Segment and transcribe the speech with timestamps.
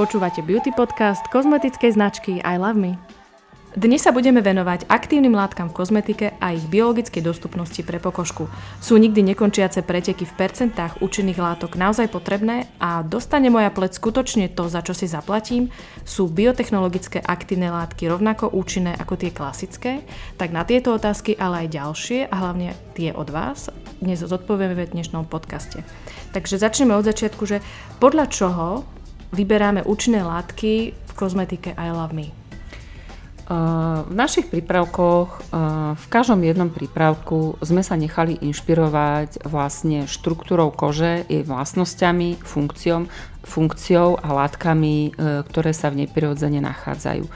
[0.00, 2.96] Počúvate beauty podcast kozmetickej značky I Love Me.
[3.76, 8.48] Dnes sa budeme venovať aktívnym látkam v kozmetike a ich biologickej dostupnosti pre pokožku.
[8.80, 14.48] Sú nikdy nekončiace preteky v percentách účinných látok naozaj potrebné a dostane moja pleť skutočne
[14.48, 15.68] to, za čo si zaplatím?
[16.08, 20.00] Sú biotechnologické aktívne látky rovnako účinné ako tie klasické?
[20.40, 23.68] Tak na tieto otázky, ale aj ďalšie a hlavne tie od vás
[24.00, 25.84] dnes zodpovieme v dnešnom podcaste.
[26.32, 27.60] Takže začneme od začiatku, že
[28.00, 28.88] podľa čoho
[29.30, 32.28] vyberáme účinné látky v kozmetike I Love Me?
[34.06, 35.50] V našich prípravkoch,
[35.98, 43.10] v každom jednom prípravku sme sa nechali inšpirovať vlastne štruktúrou kože, jej vlastnosťami, funkciou,
[43.42, 47.26] funkciou a látkami, ktoré sa v nej prirodzene nachádzajú.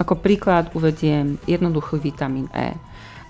[0.00, 2.72] Ako príklad uvediem jednoduchý vitamín E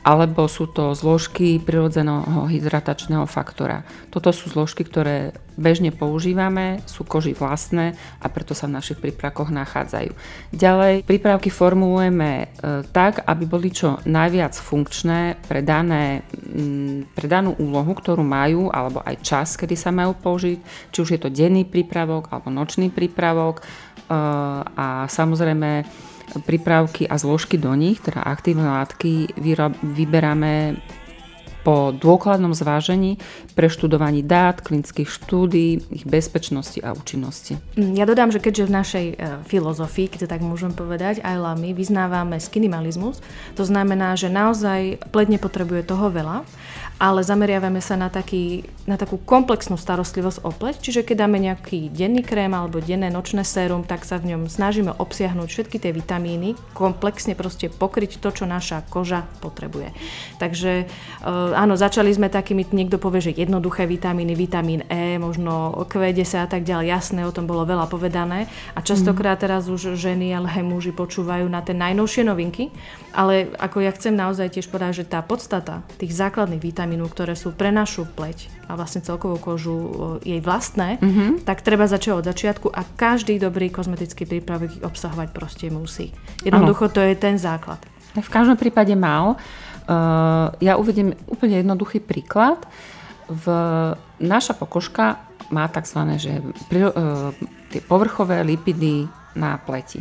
[0.09, 3.85] alebo sú to zložky prirodzeného hydratačného faktora.
[4.09, 9.53] Toto sú zložky, ktoré bežne používame, sú koži vlastné a preto sa v našich prípravkoch
[9.53, 10.17] nachádzajú.
[10.57, 12.47] Ďalej, prípravky formulujeme e,
[12.89, 16.25] tak, aby boli čo najviac funkčné pre, dané,
[17.13, 21.21] pre danú úlohu, ktorú majú, alebo aj čas, kedy sa majú použiť, či už je
[21.21, 23.61] to denný prípravok alebo nočný prípravok.
[23.61, 23.65] E,
[24.73, 25.85] a samozrejme,
[26.45, 29.37] prípravky a zložky do nich, teda aktívne látky,
[29.83, 30.79] vyberáme
[31.69, 33.21] po dôkladnom zvážení,
[33.53, 37.61] preštudovaní dát, klinických štúdí, ich bezpečnosti a účinnosti.
[37.77, 41.77] Mm, ja dodám, že keďže v našej e, filozofii, keď tak môžem povedať, aj my
[41.77, 43.21] vyznávame skinimalizmus,
[43.53, 46.49] to znamená, že naozaj pleť nepotrebuje toho veľa
[46.99, 51.95] ale zameriavame sa na, taký, na takú komplexnú starostlivosť o pleť, čiže keď dáme nejaký
[51.95, 56.59] denný krém alebo denné nočné sérum, tak sa v ňom snažíme obsiahnuť všetky tie vitamíny,
[56.75, 59.95] komplexne proste pokryť to, čo naša koža potrebuje.
[60.43, 60.85] Takže e,
[61.55, 66.67] áno, začali sme takými, niekto povie, že jednoduché vitamíny, vitamín E, možno Q10 a tak
[66.67, 68.51] ďalej, jasné, o tom bolo veľa povedané.
[68.75, 72.75] A častokrát teraz už ženy, ale aj muži počúvajú na tie najnovšie novinky,
[73.15, 77.37] ale ako ja chcem naozaj tiež povedať, že tá podstata tých základných vitamín vitamínov, ktoré
[77.37, 79.77] sú pre našu pleť a vlastne celkovú kožu
[80.25, 81.45] jej vlastné, mm-hmm.
[81.45, 86.17] tak treba začať od začiatku a každý dobrý kozmetický prípravok obsahovať proste musí.
[86.41, 86.95] Jednoducho ano.
[86.97, 87.85] to je ten základ.
[88.17, 89.37] V každom prípade mal.
[89.85, 92.57] Uh, ja uvediem úplne jednoduchý príklad.
[93.29, 93.45] V,
[94.17, 95.21] naša pokožka
[95.53, 96.01] má tzv.
[96.17, 97.37] Že, uh,
[97.69, 99.05] tie povrchové lipidy
[99.37, 100.01] na pleti.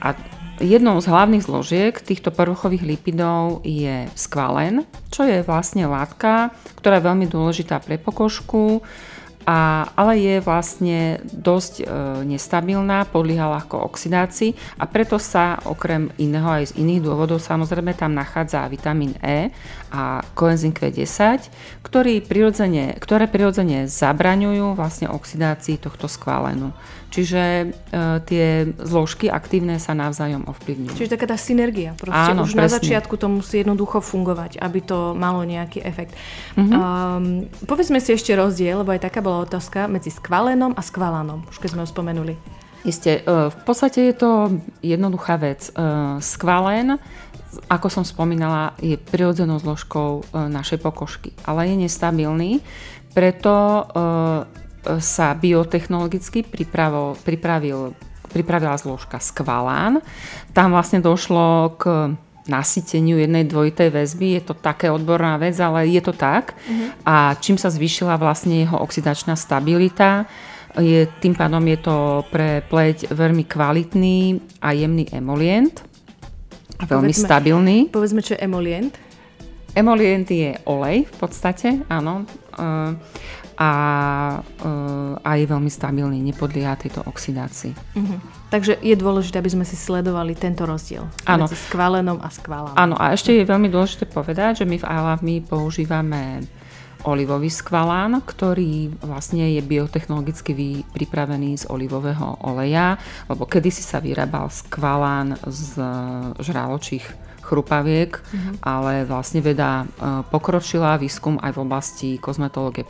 [0.00, 0.16] A
[0.60, 7.08] Jednou z hlavných zložiek týchto povrchových lipidov je skvalen, čo je vlastne látka, ktorá je
[7.08, 8.84] veľmi dôležitá pre pokožku,
[9.42, 11.84] a, ale je vlastne dosť e,
[12.26, 18.14] nestabilná, podlieha ľahko oxidácii a preto sa okrem iného aj z iných dôvodov samozrejme tam
[18.14, 19.50] nachádza vitamín E
[19.90, 21.50] a koenzym Q10,
[21.82, 26.70] ktorý prirodzene, ktoré prirodzene zabraňujú vlastne oxidácii tohto skvalenu.
[27.12, 27.64] Čiže e,
[28.24, 30.96] tie zložky aktívne sa navzájom ovplyvňujú.
[30.96, 31.92] Čiže taká tá synergia.
[32.00, 32.64] Proste Áno, už presne.
[32.64, 36.16] na začiatku to musí jednoducho fungovať, aby to malo nejaký efekt.
[36.56, 36.72] Mm-hmm.
[36.72, 41.60] Um, povedzme si ešte rozdiel, lebo aj taká bola otázka medzi skvalenom a skvalanom, už
[41.60, 42.34] keď sme ho spomenuli.
[42.88, 44.30] Isté, e, v podstate je to
[44.80, 45.68] jednoduchá vec.
[45.68, 45.72] E,
[46.16, 46.96] skvalen,
[47.68, 52.64] ako som spomínala, je prirodzenou zložkou našej pokožky, ale je nestabilný,
[53.12, 53.84] preto
[54.98, 57.94] sa biotechnologicky pripravil, pripravil,
[58.32, 60.02] pripravila zložka skvalán.
[60.50, 62.14] Tam vlastne došlo k
[62.50, 64.26] nasyteniu jednej dvojitej väzby.
[64.38, 66.58] Je to také odborná vec, ale je to tak.
[66.66, 66.90] Uh-huh.
[67.06, 70.26] A čím sa zvýšila vlastne jeho oxidačná stabilita,
[70.80, 71.96] je, tým pádom je to
[72.32, 75.84] pre pleť veľmi kvalitný a jemný emolient.
[76.80, 77.78] A veľmi povedzme, stabilný.
[77.92, 78.96] Povedzme, čo je emolient.
[79.76, 82.24] Emolient je olej v podstate, áno.
[83.56, 83.70] A,
[84.42, 87.72] eh, a je veľmi stabilný, nepodlieha tejto oxidácii.
[87.72, 88.18] Uh-huh.
[88.48, 91.44] Takže je dôležité, aby sme si sledovali tento rozdiel ano.
[91.44, 92.78] medzi skvalenom a skvalánom.
[92.80, 94.86] Áno, a ešte je veľmi dôležité povedať, že my v
[95.22, 96.44] my používame
[97.02, 102.94] olivový skvalán, ktorý vlastne je biotechnologicky pripravený z olivového oleja,
[103.26, 105.82] lebo kedysi sa vyrábal skvalán z
[106.38, 107.02] žraločích
[107.52, 108.64] chrupaviek, mm-hmm.
[108.64, 112.88] ale vlastne veda e, pokročila, výskum aj v oblasti kozmetológie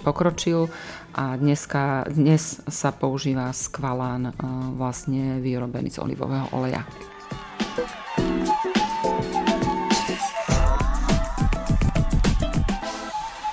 [0.00, 0.72] pokročil
[1.12, 4.42] a dneska, dnes sa používa skvalán e,
[4.80, 6.88] vlastne vyrobený z olivového oleja.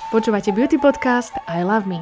[0.08, 2.00] Počúvate Beauty Podcast I Love Me.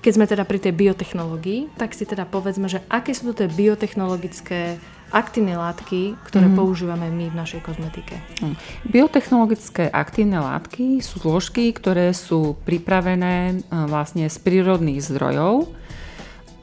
[0.00, 3.48] Keď sme teda pri tej biotechnológii, tak si teda povedzme, že aké sú to tie
[3.50, 4.78] biotechnologické
[5.10, 6.58] aktívne látky, ktoré mm-hmm.
[6.58, 8.18] používame my v našej kozmetike.
[8.42, 8.54] Hm.
[8.86, 13.54] Biotechnologické aktívne látky sú zložky, ktoré sú pripravené e,
[13.90, 15.70] vlastne z prírodných zdrojov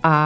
[0.08, 0.18] a,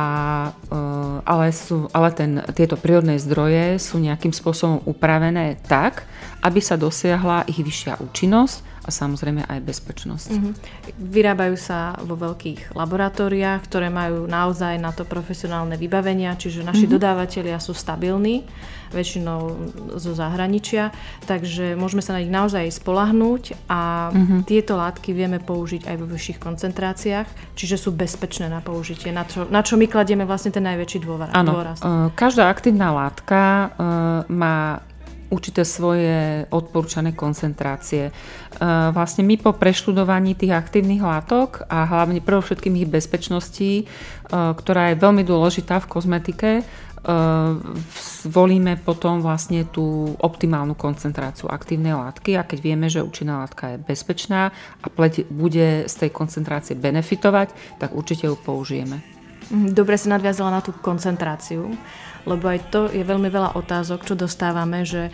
[1.26, 6.06] ale, sú, ale ten, tieto prírodné zdroje sú nejakým spôsobom upravené tak,
[6.44, 10.30] aby sa dosiahla ich vyššia účinnosť a samozrejme aj bezpečnosť.
[10.34, 10.54] Mm-hmm.
[10.98, 16.96] Vyrábajú sa vo veľkých laboratóriách, ktoré majú naozaj na to profesionálne vybavenia, čiže naši mm-hmm.
[16.98, 18.44] dodávateľia sú stabilní,
[18.92, 20.92] väčšinou zo zahraničia,
[21.24, 24.44] takže môžeme sa na nich naozaj spolahnúť a mm-hmm.
[24.44, 29.48] tieto látky vieme použiť aj vo vyšších koncentráciách, čiže sú bezpečné na použitie, na čo,
[29.48, 31.32] na čo my kladieme vlastne ten najväčší dôraz.
[31.32, 33.72] Áno, každá aktívna látka
[34.28, 34.84] má
[35.32, 38.12] určité svoje odporúčané koncentrácie.
[38.12, 38.14] E,
[38.92, 43.84] vlastne my po preštudovaní tých aktívnych látok a hlavne všetkým ich bezpečností, e,
[44.30, 46.64] ktorá je veľmi dôležitá v kozmetike, e,
[48.28, 53.78] zvolíme potom vlastne tú optimálnu koncentráciu aktívnej látky a keď vieme, že účinná látka je
[53.80, 54.52] bezpečná
[54.84, 59.00] a pleť bude z tej koncentrácie benefitovať, tak určite ju použijeme.
[59.52, 61.72] Mhm, dobre si nadviazala na tú koncentráciu
[62.26, 65.10] lebo aj to je veľmi veľa otázok, čo dostávame, že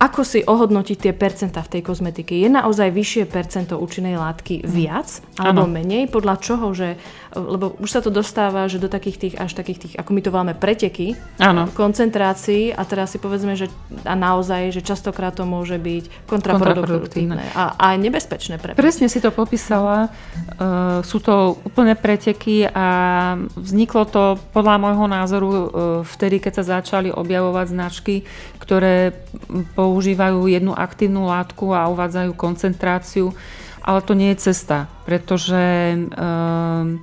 [0.00, 2.32] ako si ohodnotiť tie percentá v tej kozmetike?
[2.32, 5.76] Je naozaj vyššie percento účinnej látky viac alebo ano.
[5.76, 6.08] menej?
[6.08, 6.72] Podľa čoho?
[6.72, 6.96] Že
[7.36, 10.30] lebo už sa to dostáva, že do takých tých, až takých tých, ako my to
[10.34, 11.70] voláme, preteky, Áno.
[11.70, 13.70] koncentrácií a teraz si povedzme, že
[14.02, 19.30] a naozaj, že častokrát to môže byť kontraproduktívne a, a nebezpečné pre Presne si to
[19.30, 20.10] popísala.
[20.58, 22.86] Uh, sú to úplne preteky a
[23.54, 25.60] vzniklo to podľa môjho názoru uh,
[26.02, 28.26] vtedy, keď sa začali objavovať značky,
[28.58, 29.14] ktoré
[29.90, 33.34] používajú jednu aktívnu látku a uvádzajú koncentráciu,
[33.82, 35.58] ale to nie je cesta, pretože
[36.14, 36.94] uh,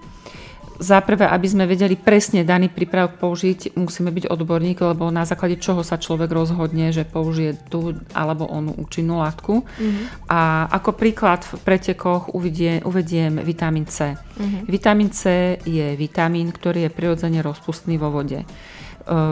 [0.77, 5.57] za prvé, aby sme vedeli presne daný prípravok použiť, musíme byť odborník, lebo na základe
[5.57, 9.65] čoho sa človek rozhodne, že použije tú alebo onú účinnú látku.
[9.65, 10.29] Mm-hmm.
[10.29, 14.13] A ako príklad v pretekoch uvedie, uvediem vitamín C.
[14.13, 14.63] Mm-hmm.
[14.69, 15.21] Vitamín C
[15.65, 18.45] je vitamín, ktorý je prirodzene rozpustný vo vode.
[18.45, 18.47] E,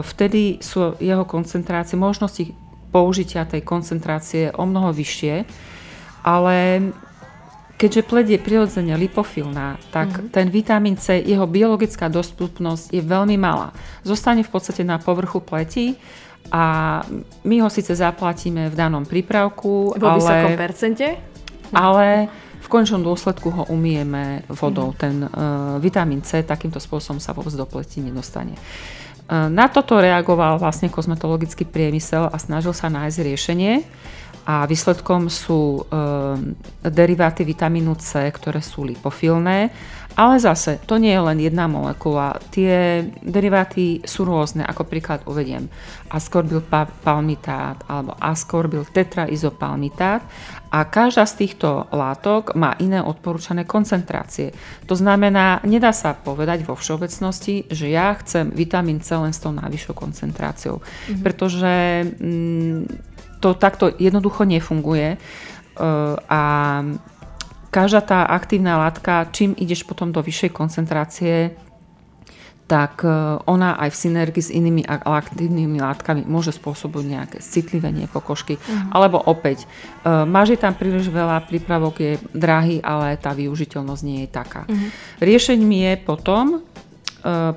[0.02, 2.65] vtedy sú jeho koncentrácie, možnosti
[2.96, 5.44] použitia tej koncentrácie o mnoho vyššie,
[6.24, 6.80] ale
[7.76, 10.32] Keďže pleť je prirodzene lipofilná, tak mm-hmm.
[10.32, 13.76] ten vitamín C, jeho biologická dostupnosť je veľmi malá.
[14.00, 15.92] Zostane v podstate na povrchu pleti
[16.48, 17.04] a
[17.44, 19.92] my ho síce zaplatíme v danom prípravku.
[19.92, 21.20] Vo ale, vysokom percente?
[21.68, 22.32] Ale
[22.64, 24.96] v končnom dôsledku ho umieme vodou.
[24.96, 25.02] Mm-hmm.
[25.04, 28.56] Ten uh, vitamín C takýmto spôsobom sa vôbec do pleti nedostane.
[28.56, 33.74] Uh, na toto reagoval vlastne kozmetologický priemysel a snažil sa nájsť riešenie.
[34.46, 35.90] A výsledkom sú e,
[36.86, 39.74] deriváty vitamínu C, ktoré sú lipofilné,
[40.14, 42.38] ale zase to nie je len jedna molekula.
[42.54, 45.66] Tie deriváty sú rôzne, ako príklad uvediem.
[46.08, 46.62] Askorbyl
[47.02, 50.22] palmitát alebo askorbyl tetraizopalmitát
[50.70, 54.50] a každá z týchto látok má iné odporúčané koncentrácie.
[54.90, 59.54] To znamená, nedá sa povedať vo všeobecnosti, že ja chcem vitamín C len s tou
[59.54, 61.22] najvyššou koncentráciou, mm-hmm.
[61.22, 61.74] pretože
[62.18, 62.80] mm,
[63.38, 65.14] to takto jednoducho nefunguje.
[65.14, 65.18] E,
[66.26, 66.42] a
[67.70, 71.54] každá tá aktívna látka, čím ideš potom do vyššej koncentrácie,
[72.66, 73.10] tak e,
[73.46, 78.58] ona aj v synergii s inými aktívnymi látkami môže spôsobiť nejaké citlivenie pokožky.
[78.58, 78.90] Uh-huh.
[78.90, 79.64] Alebo opäť,
[80.02, 84.66] e, máš je tam príliš veľa, prípravok je drahý, ale tá využiteľnosť nie je taká.
[84.66, 84.90] Uh-huh.
[85.22, 86.44] Riešením je potom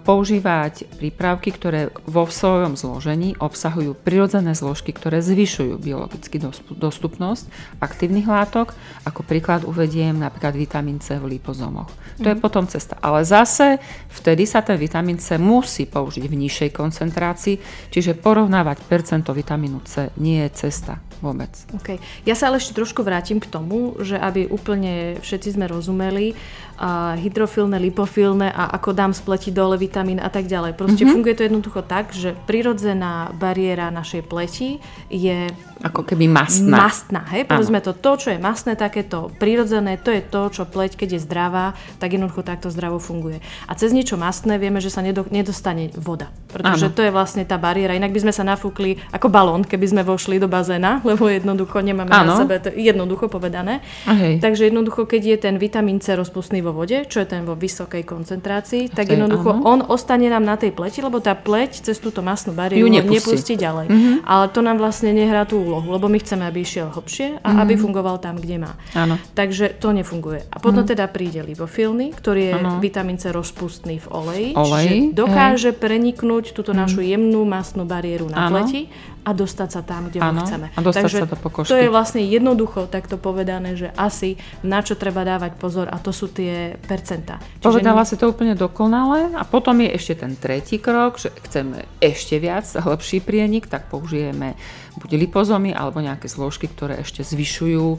[0.01, 7.45] používať prípravky, ktoré vo svojom zložení obsahujú prirodzené zložky, ktoré zvyšujú biologickú dostupnosť
[7.77, 8.73] aktívnych látok.
[9.05, 11.93] Ako príklad uvediem napríklad vitamín C v lipozomoch.
[12.17, 12.41] To je mhm.
[12.41, 12.97] potom cesta.
[12.97, 13.77] Ale zase
[14.09, 17.55] vtedy sa ten vitamín C musí použiť v nižšej koncentrácii,
[17.93, 21.51] čiže porovnávať percento vitamínu C nie je cesta vôbec.
[21.83, 21.99] Okay.
[22.23, 26.35] Ja sa ale ešte trošku vrátim k tomu, že aby úplne všetci sme rozumeli,
[26.79, 30.79] a hydrofilné, lipofilné a ako dám spletiť dole vitamín a tak ďalej.
[30.79, 31.11] Proste mm-hmm.
[31.11, 34.79] funguje to jednoducho tak, že prirodzená bariéra našej pleti
[35.11, 36.87] je ako keby mastná.
[36.87, 37.47] Mastná, hej?
[37.47, 41.23] Povedzme to, to, čo je mastné, takéto prirodzené, to je to, čo pleť, keď je
[41.23, 41.71] zdravá,
[42.03, 43.39] tak jednoducho takto zdravo funguje.
[43.63, 46.35] A cez niečo mastné vieme, že sa nedostane voda.
[46.51, 46.95] Pretože ano.
[46.95, 47.95] to je vlastne tá bariéra.
[47.95, 52.13] Inak by sme sa nafúkli ako balón, keby sme vošli do bazéna, lebo jednoducho nemáme
[52.13, 52.37] ano.
[52.37, 53.81] na sebe, to jednoducho povedané.
[54.05, 54.37] Ahej.
[54.37, 58.05] Takže jednoducho, keď je ten vitamín C rozpustný vo vode, čo je ten vo vysokej
[58.05, 59.65] koncentrácii, tak jednoducho ano.
[59.65, 63.15] on ostane nám na tej pleti, lebo tá pleť cez túto masnú bariéru nepustí.
[63.17, 63.87] nepustí ďalej.
[63.89, 64.15] Mm-hmm.
[64.27, 67.61] Ale to nám vlastne nehrá tú úlohu, lebo my chceme, aby išiel hlbšie a mm-hmm.
[67.65, 68.73] aby fungoval tam, kde má.
[68.93, 69.17] Áno.
[69.33, 70.45] Takže to nefunguje.
[70.51, 70.93] A potom mm-hmm.
[70.93, 72.71] teda príde libofilný, ktorý je ano.
[72.77, 75.79] vitamín C rozpustný v oleji, Olej, čiže dokáže hej.
[75.79, 76.81] preniknúť túto mm-hmm.
[76.83, 78.61] našu jemnú masnú bariéru na ano.
[78.61, 78.91] pleti
[79.25, 80.67] a dostať sa tam, kde ano, ho chceme.
[80.73, 81.71] A dostať Takže sa do pokožky.
[81.71, 86.15] to je vlastne jednoducho takto povedané, že asi na čo treba dávať pozor a to
[86.15, 87.37] sú tie percentá.
[87.59, 92.39] Povedala si to úplne dokonale a potom je ešte ten tretí krok, že chceme ešte
[92.39, 94.55] viac, hlbší prienik, tak použijeme
[94.97, 97.97] buď lipozomy alebo nejaké zložky, ktoré ešte zvyšujú e,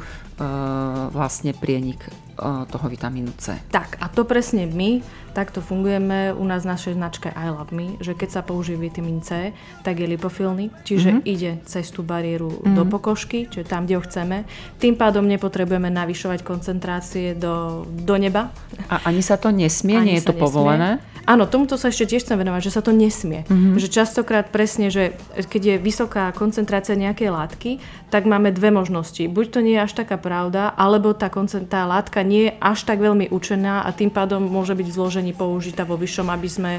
[1.14, 2.10] vlastne prienik e,
[2.66, 3.54] toho vitamínu C.
[3.70, 7.94] Tak a to presne my takto fungujeme u nás v našej značke I Love Me,
[8.02, 9.54] že keď sa použije vitamín C,
[9.86, 11.30] tak je lipofilný, čiže mm-hmm.
[11.30, 12.74] ide cez tú bariéru mm-hmm.
[12.74, 14.44] do pokožky, čiže tam, kde ho chceme.
[14.82, 18.50] Tým pádom nepotrebujeme navyšovať koncentrácie do, do neba.
[18.90, 19.96] A ani sa to nesmie?
[19.96, 20.42] Ani nie je to nesmie.
[20.42, 20.90] povolené?
[21.28, 23.46] Áno, tomuto sa ešte tiež chcem venovať, že sa to nesmie.
[23.46, 23.78] Mm-hmm.
[23.78, 27.70] Že častokrát presne, že keď je vysoká koncentrácia nejakej látky,
[28.08, 29.26] tak máme dve možnosti.
[29.26, 31.30] Buď to nie je až taká pravda, alebo tá,
[31.66, 35.32] tá látka nie je až tak veľmi učená a tým pádom môže byť v zložení
[35.34, 36.72] použitá vo vyššom, aby sme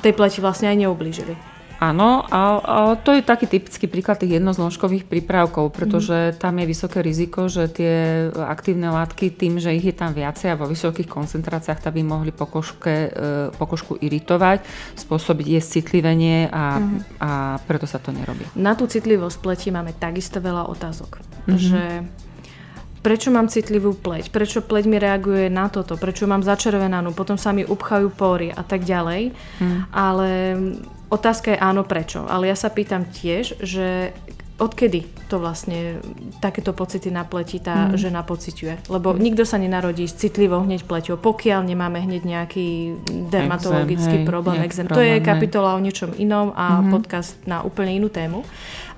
[0.00, 1.61] tej pleti vlastne aj neublížili.
[1.82, 6.34] Áno, a, a to je taký typický príklad tých jednozložkových prípravkov, pretože mm.
[6.38, 10.60] tam je vysoké riziko, že tie aktívne látky tým, že ich je tam viacej a
[10.60, 13.10] vo vysokých koncentráciách, tak by mohli pokožke,
[13.58, 14.62] pokožku iritovať,
[14.94, 17.18] spôsobiť jej citlivenie a, mm.
[17.18, 17.30] a
[17.66, 18.46] preto sa to nerobí.
[18.54, 21.18] Na tú citlivosť pleti máme takisto veľa otázok.
[21.18, 21.58] Mm-hmm.
[21.58, 21.82] Že
[23.02, 27.50] prečo mám citlivú pleť, prečo pleť mi reaguje na toto, prečo mám začervenanú, potom sa
[27.50, 29.34] mi upchajú pory a tak ďalej.
[29.58, 29.78] Mm.
[29.90, 30.30] Ale
[31.12, 32.24] Otázka je áno, prečo.
[32.24, 34.16] Ale ja sa pýtam tiež, že
[34.62, 35.98] odkedy to vlastne
[36.38, 37.98] takéto pocity na pleti tá mm.
[37.98, 38.86] žena pociťuje.
[38.88, 39.18] Lebo mm.
[39.18, 42.94] nikto sa nenarodí s citlivou hneď pleťou, pokiaľ nemáme hneď nejaký
[43.32, 44.86] dermatologický exem, problém, exem.
[44.86, 46.92] To je kapitola o niečom inom a mm-hmm.
[46.94, 48.46] podcast na úplne inú tému.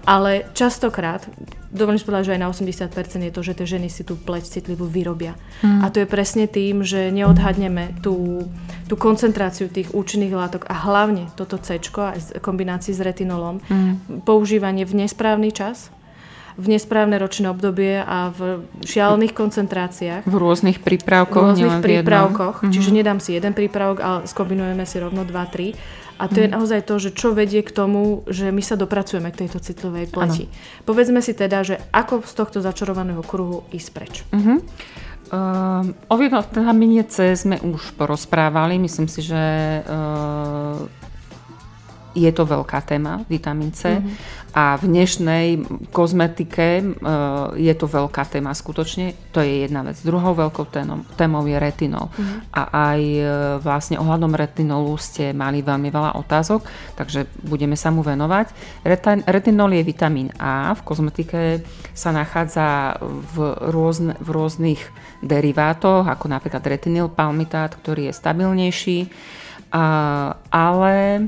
[0.04, 1.24] Ale častokrát,
[1.72, 4.44] dovolím si povedať, že aj na 80% je to, že tie ženy si tú pleť
[4.60, 5.34] citlivú vyrobia.
[5.64, 5.80] Mm.
[5.80, 8.46] A to je presne tým, že neodhadneme tú,
[8.84, 14.22] tú koncentráciu tých účinných látok a hlavne toto C v kombinácii s retinolom, mm.
[14.28, 15.88] používanie v nesprávny čas,
[16.54, 20.22] v nesprávne ročné obdobie a v šialených koncentráciách.
[20.22, 21.42] V rôznych prípravkoch.
[21.42, 22.62] V rôznych prípravkoch.
[22.62, 22.74] Mm-hmm.
[22.74, 25.74] Čiže nedám si jeden prípravok, ale skombinujeme si rovno dva, tri.
[26.14, 26.42] A to mm.
[26.42, 26.54] je mhm.
[26.54, 30.46] naozaj to, že čo vedie k tomu, že my sa dopracujeme k tejto citlivej pleti.
[30.46, 30.86] Ano.
[30.86, 34.14] Povedzme si teda, že ako z tohto začarovaného kruhu ísť preč.
[34.30, 34.58] Mm-hmm.
[35.34, 38.78] Uh, o vitamíne C sme už porozprávali.
[38.78, 40.86] Myslím si, že uh,
[42.14, 43.98] je to veľká téma, vitamín C.
[43.98, 44.42] Mm-hmm.
[44.54, 45.46] A v dnešnej
[45.90, 46.82] kozmetike e,
[47.58, 49.34] je to veľká téma skutočne.
[49.34, 49.98] To je jedna vec.
[49.98, 52.06] Druhou veľkou témou, témou je retinol.
[52.14, 52.38] Mm-hmm.
[52.54, 52.62] A
[52.94, 53.22] aj e,
[53.58, 56.62] vlastne ohľadom retinolu ste mali veľmi veľa otázok,
[56.94, 58.54] takže budeme sa mu venovať.
[59.26, 60.70] Retinol je vitamín A.
[60.78, 64.80] V kozmetike sa nachádza v, rôzne, v rôznych
[65.18, 68.98] derivátoch, ako napríklad retinil palmitát, ktorý je stabilnejší.
[69.74, 69.82] A,
[70.54, 71.26] ale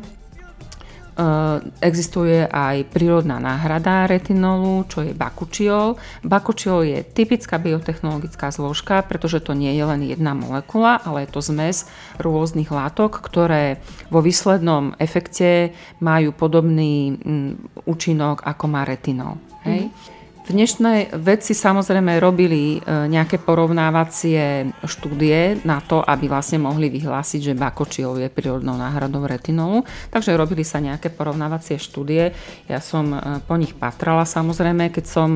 [1.80, 5.96] existuje aj prírodná náhrada retinolu, čo je bakučiol.
[6.20, 11.40] Bakučiol je typická biotechnologická zložka, pretože to nie je len jedna molekula, ale je to
[11.40, 11.88] zmes
[12.20, 13.80] rôznych látok, ktoré
[14.12, 15.73] vo výslednom efekte
[16.04, 19.40] majú podobný mm, účinok ako má retinol.
[19.64, 19.88] Hej?
[19.88, 20.15] Mm.
[20.46, 27.50] V dnešnej vedci samozrejme robili e, nejaké porovnávacie štúdie na to, aby vlastne mohli vyhlásiť,
[27.50, 29.82] že bakočiol je prírodnou náhradou retinolu.
[30.06, 32.30] Takže robili sa nejaké porovnávacie štúdie.
[32.70, 35.30] Ja som e, po nich patrala samozrejme, keď som,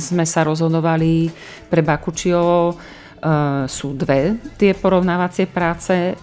[0.00, 1.28] sme sa rozhodovali
[1.68, 2.74] pre bakučiol e,
[3.68, 6.16] sú dve tie porovnávacie práce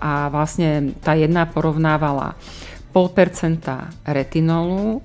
[0.00, 2.32] a vlastne tá jedna porovnávala
[2.96, 5.04] 0,5% retinolu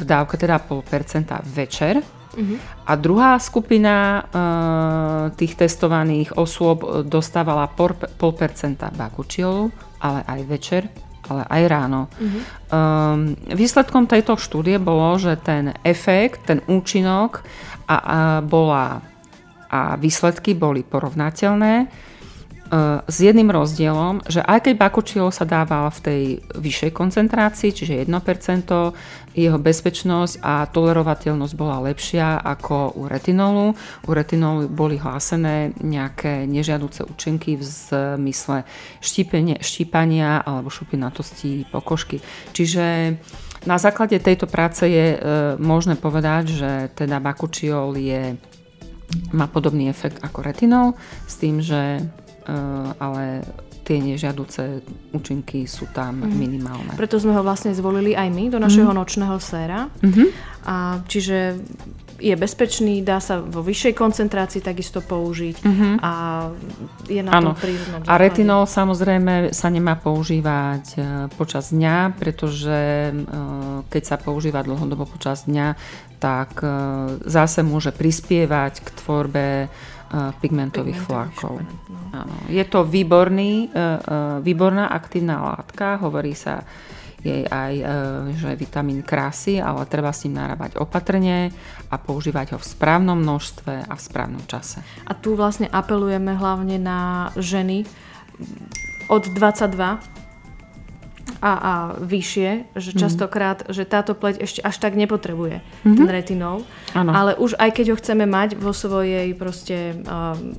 [0.00, 2.02] v dávke teda 0,5% večer.
[2.34, 2.58] Uh-huh.
[2.86, 8.18] A druhá skupina uh, tých testovaných osôb dostávala 0,5%
[8.90, 9.70] bakučiolu,
[10.02, 10.82] ale aj večer,
[11.30, 12.10] ale aj ráno.
[12.10, 12.42] Uh-huh.
[12.74, 17.46] Um, výsledkom tejto štúdie bolo, že ten efekt, ten účinok
[17.86, 17.98] a, a,
[18.42, 18.98] bola,
[19.70, 21.86] a výsledky boli porovnateľné
[23.06, 26.22] s jedným rozdielom, že aj keď bakučiol sa dával v tej
[26.56, 28.08] vyššej koncentrácii, čiže 1%,
[29.34, 33.74] jeho bezpečnosť a tolerovateľnosť bola lepšia ako u retinolu.
[34.06, 38.62] U retinolu boli hlásené nejaké nežiaduce účinky v zmysle
[39.60, 42.22] štípania alebo šupinatosti pokožky.
[42.54, 43.18] Čiže
[43.66, 45.18] na základe tejto práce je e,
[45.58, 48.22] možné povedať, že teda bakučiol je
[49.30, 52.02] má podobný efekt ako retinol, s tým, že
[53.00, 53.44] ale
[53.84, 54.80] tie nežiaduce
[55.12, 56.32] účinky sú tam mm.
[56.32, 56.92] minimálne.
[56.96, 58.96] Preto sme ho vlastne zvolili aj my do našeho mm.
[58.96, 59.92] nočného séra.
[60.00, 60.28] Mm-hmm.
[60.64, 61.60] A čiže
[62.24, 65.94] je bezpečný, dá sa vo vyššej koncentrácii takisto použiť mm-hmm.
[66.00, 66.12] a
[67.10, 67.52] je na ano.
[67.52, 70.98] tom prírodnom A retinol samozrejme sa nemá používať e,
[71.34, 73.12] počas dňa, pretože e,
[73.90, 75.74] keď sa používa dlhodobo počas dňa,
[76.24, 76.68] tak e,
[77.28, 79.46] zase môže prispievať k tvorbe
[80.14, 81.58] pigmentových flakov.
[82.14, 82.22] No.
[82.46, 83.66] Je to výborný,
[84.46, 86.62] výborná aktívna látka, hovorí sa
[87.24, 87.84] jej aj e,
[88.36, 91.50] že vitamín krásy, ale treba s ním narábať opatrne
[91.88, 94.84] a používať ho v správnom množstve a v správnom čase.
[95.08, 97.88] A tu vlastne apelujeme hlavne na ženy
[99.08, 100.23] od 22
[101.44, 102.98] a, a vyššie, že mhm.
[103.04, 105.96] častokrát, že táto pleť ešte až tak nepotrebuje mm-hmm.
[106.00, 106.64] ten retinol.
[106.96, 107.12] Ano.
[107.12, 110.56] Ale už aj keď ho chceme mať vo svojej proste um,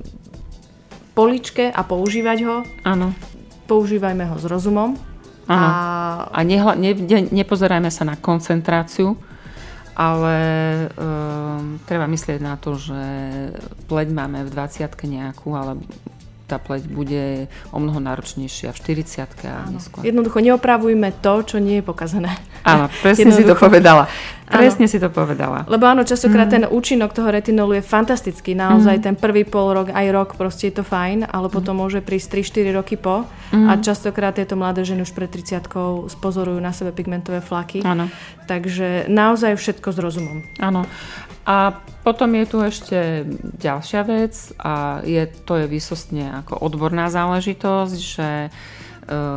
[1.18, 3.10] poličke a používať ho, ano.
[3.66, 4.94] používajme ho s rozumom.
[5.46, 9.14] A, a nehla, ne, ne, nepozerajme sa na koncentráciu,
[9.94, 10.36] ale
[10.98, 13.00] um, treba myslieť na to, že
[13.86, 15.78] pleť máme v 20 nejakú, ale
[16.46, 20.06] tá pleť bude o mnoho náročnejšia v 40 a neskôr.
[20.06, 22.38] Jednoducho neopravujme to, čo nie je pokazané.
[22.62, 24.06] Áno, presne si to povedala.
[24.46, 24.92] Presne áno.
[24.94, 25.66] si to povedala.
[25.66, 26.54] Lebo áno, častokrát mm.
[26.54, 28.54] ten účinok toho retinolu je fantastický.
[28.54, 29.02] Naozaj mm.
[29.02, 31.80] ten prvý pol rok, aj rok, proste je to fajn, ale potom mm.
[31.82, 33.26] môže prísť 3-4 roky po.
[33.50, 33.66] Mm.
[33.66, 35.66] A častokrát tieto mladé ženy už pred 30
[36.14, 37.82] spozorujú na sebe pigmentové flaky.
[37.82, 38.06] Áno.
[38.46, 40.46] Takže naozaj všetko s rozumom.
[40.62, 40.86] Áno.
[41.46, 43.22] A potom je tu ešte
[43.62, 48.50] ďalšia vec a je, to je výsostne ako odborná záležitosť, že e,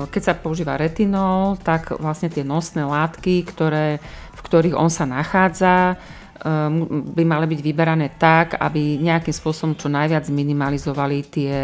[0.10, 4.02] keď sa používa retinol, tak vlastne tie nosné látky, ktoré,
[4.34, 5.96] v ktorých on sa nachádza, e,
[7.14, 11.58] by mali byť vyberané tak, aby nejakým spôsobom čo najviac minimalizovali tie,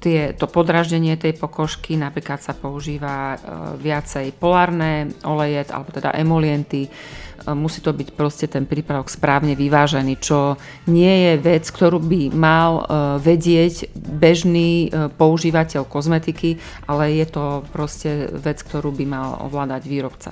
[0.00, 3.36] tie, to podraždenie tej pokožky, napríklad sa používa e,
[3.80, 6.88] viacej polárne oleje, alebo teda emolienty,
[7.54, 10.58] musí to byť proste ten prípravok správne vyvážený, čo
[10.90, 12.84] nie je vec, ktorú by mal e,
[13.22, 16.58] vedieť bežný e, používateľ kozmetiky,
[16.90, 20.30] ale je to proste vec, ktorú by mal ovládať výrobca.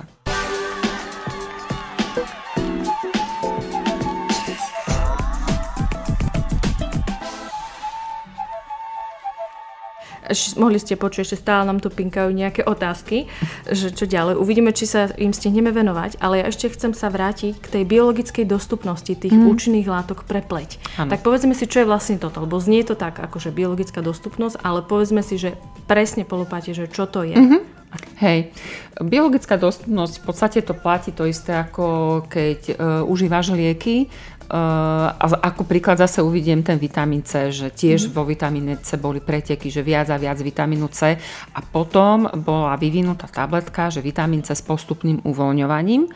[10.57, 13.29] Mohli ste počuť, ešte stále nám tu pinkajú nejaké otázky,
[13.69, 14.39] že čo ďalej.
[14.39, 18.45] Uvidíme, či sa im stihneme venovať, ale ja ešte chcem sa vrátiť k tej biologickej
[18.47, 19.45] dostupnosti tých mm.
[19.45, 20.77] účinných látok pre pleť.
[21.01, 21.09] Ano.
[21.13, 24.81] Tak povedzme si, čo je vlastne toto, lebo znie to tak, akože biologická dostupnosť, ale
[24.85, 27.37] povedzme si, že presne polopáte, že čo to je.
[27.37, 27.75] Mm-hmm.
[28.19, 28.51] Hej,
[28.99, 32.75] biologická dostupnosť, v podstate to platí to isté, ako keď uh,
[33.07, 34.07] užívaš lieky,
[34.49, 38.11] a ako príklad zase uvidím ten vitamín C, že tiež mm.
[38.13, 41.17] vo vitamíne C boli preteky, že viac a viac vitamínu C
[41.51, 46.09] a potom bola vyvinutá tabletka, že vitamín C s postupným uvoľňovaním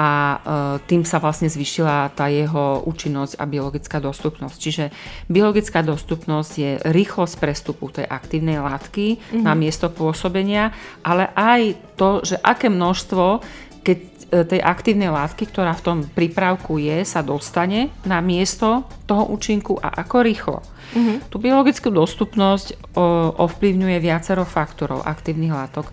[0.00, 0.40] a uh,
[0.88, 4.56] tým sa vlastne zvyšila tá jeho účinnosť a biologická dostupnosť.
[4.56, 4.84] Čiže
[5.28, 9.44] biologická dostupnosť je rýchlosť prestupu tej aktívnej látky mm-hmm.
[9.44, 10.72] na miesto pôsobenia,
[11.04, 13.44] ale aj to, že aké množstvo
[13.80, 13.98] keď
[14.30, 19.90] tej aktívnej látky, ktorá v tom prípravku je, sa dostane na miesto toho účinku a
[20.06, 20.58] ako rýchlo.
[20.90, 21.18] Uh-huh.
[21.26, 25.90] Tú biologickú dostupnosť o, ovplyvňuje viacero faktorov aktívnych látok.
[25.90, 25.92] E,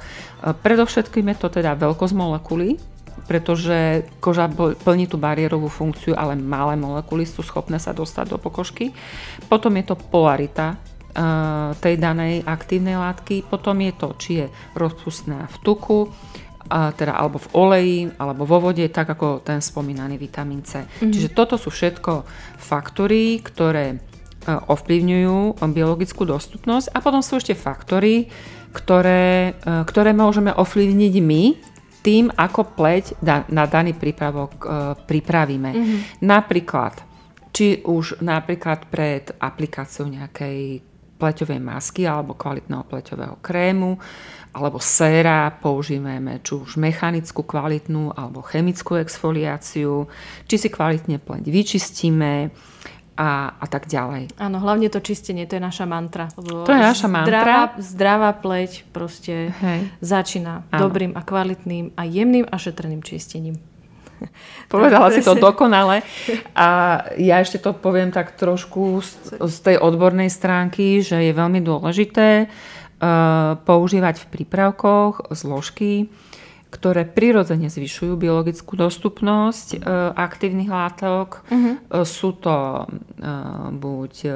[0.54, 2.78] predovšetkým je to teda veľkosť molekuly,
[3.26, 4.46] pretože koža
[4.86, 8.94] plní tú bariérovú funkciu, ale malé molekuly sú schopné sa dostať do pokožky.
[9.50, 10.78] Potom je to polarita e,
[11.78, 14.48] tej danej aktívnej látky, potom je to, či je
[14.78, 16.10] rozpustná v tuku,
[16.68, 20.84] a teda alebo v oleji, alebo vo vode, tak ako ten spomínaný vitamín C.
[20.84, 21.12] Mm-hmm.
[21.12, 22.28] Čiže toto sú všetko
[22.60, 23.98] faktory, ktoré e,
[24.52, 28.28] ovplyvňujú biologickú dostupnosť a potom sú ešte faktory,
[28.76, 31.44] ktoré, e, ktoré môžeme ovplyvniť my
[32.06, 33.20] tým, ako pleť
[33.52, 34.68] na daný prípravok e,
[35.08, 35.72] pripravíme.
[35.74, 36.00] Mm-hmm.
[36.24, 37.04] Napríklad,
[37.52, 40.86] či už napríklad pred aplikáciou nejakej
[41.18, 43.98] pleťovej masky alebo kvalitného pleťového krému,
[44.54, 50.10] alebo séra, používame či už mechanickú kvalitnú alebo chemickú exfoliáciu,
[50.46, 52.54] či si kvalitne pleť vyčistíme
[53.18, 54.38] a, a tak ďalej.
[54.38, 56.30] Áno, hlavne to čistenie, to je naša mantra.
[56.38, 57.42] To je naša mantra.
[57.42, 59.90] Zdravá, zdravá pleť proste Hej.
[60.06, 60.82] začína Áno.
[60.86, 63.58] dobrým a kvalitným a jemným a šetrným čistením.
[64.74, 66.04] Povedala si to dokonale.
[66.58, 66.68] A
[67.18, 72.50] ja ešte to poviem tak trošku z, z tej odbornej stránky, že je veľmi dôležité,
[73.66, 76.10] používať v prípravkoch zložky,
[76.68, 79.78] ktoré prirodzene zvyšujú biologickú dostupnosť e,
[80.20, 81.48] aktívnych látok.
[81.48, 82.04] Uh-huh.
[82.04, 82.86] Sú to e,
[83.72, 84.30] buď e,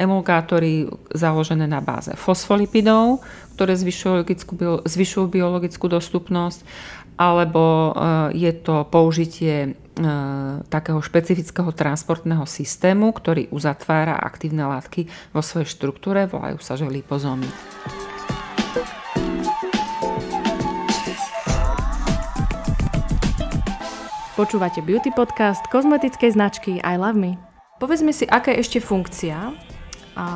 [0.00, 3.20] emulgátory založené na báze fosfolipidov,
[3.60, 4.24] ktoré zvyšujú,
[4.88, 6.64] zvyšujú biologickú dostupnosť,
[7.14, 7.94] alebo
[8.34, 9.78] je to použitie
[10.68, 17.46] takého špecifického transportného systému, ktorý uzatvára aktívne látky vo svojej štruktúre, volajú sa že lipozómy.
[24.34, 27.38] Počúvate beauty podcast kozmetickej značky I Love Me.
[27.78, 29.54] Povedzme si, aká je ešte funkcia
[30.14, 30.26] a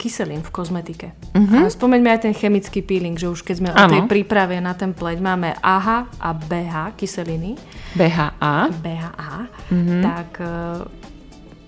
[0.00, 1.08] kyselín v kozmetike.
[1.36, 1.68] Uh-huh.
[1.68, 3.76] A spomeňme aj ten chemický peeling, že už keď sme ano.
[3.76, 7.60] o tej príprave na ten pleť máme AH a BH kyseliny.
[7.92, 8.72] BHA.
[8.80, 9.34] BHA.
[9.72, 10.00] Uh-huh.
[10.00, 10.88] Tak uh,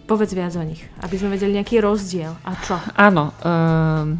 [0.08, 2.32] povedz viac o nich, aby sme vedeli nejaký rozdiel.
[2.42, 2.80] A čo?
[2.96, 3.36] Áno.
[3.44, 4.16] Uh,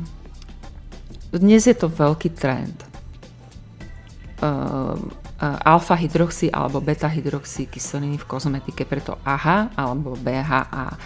[1.33, 2.85] dnes je to veľký trend.
[4.39, 4.95] Uh,
[5.41, 10.99] alfa-hydroxy alebo beta-hydroxy kyseliny v kozmetike, preto AHA alebo BHA.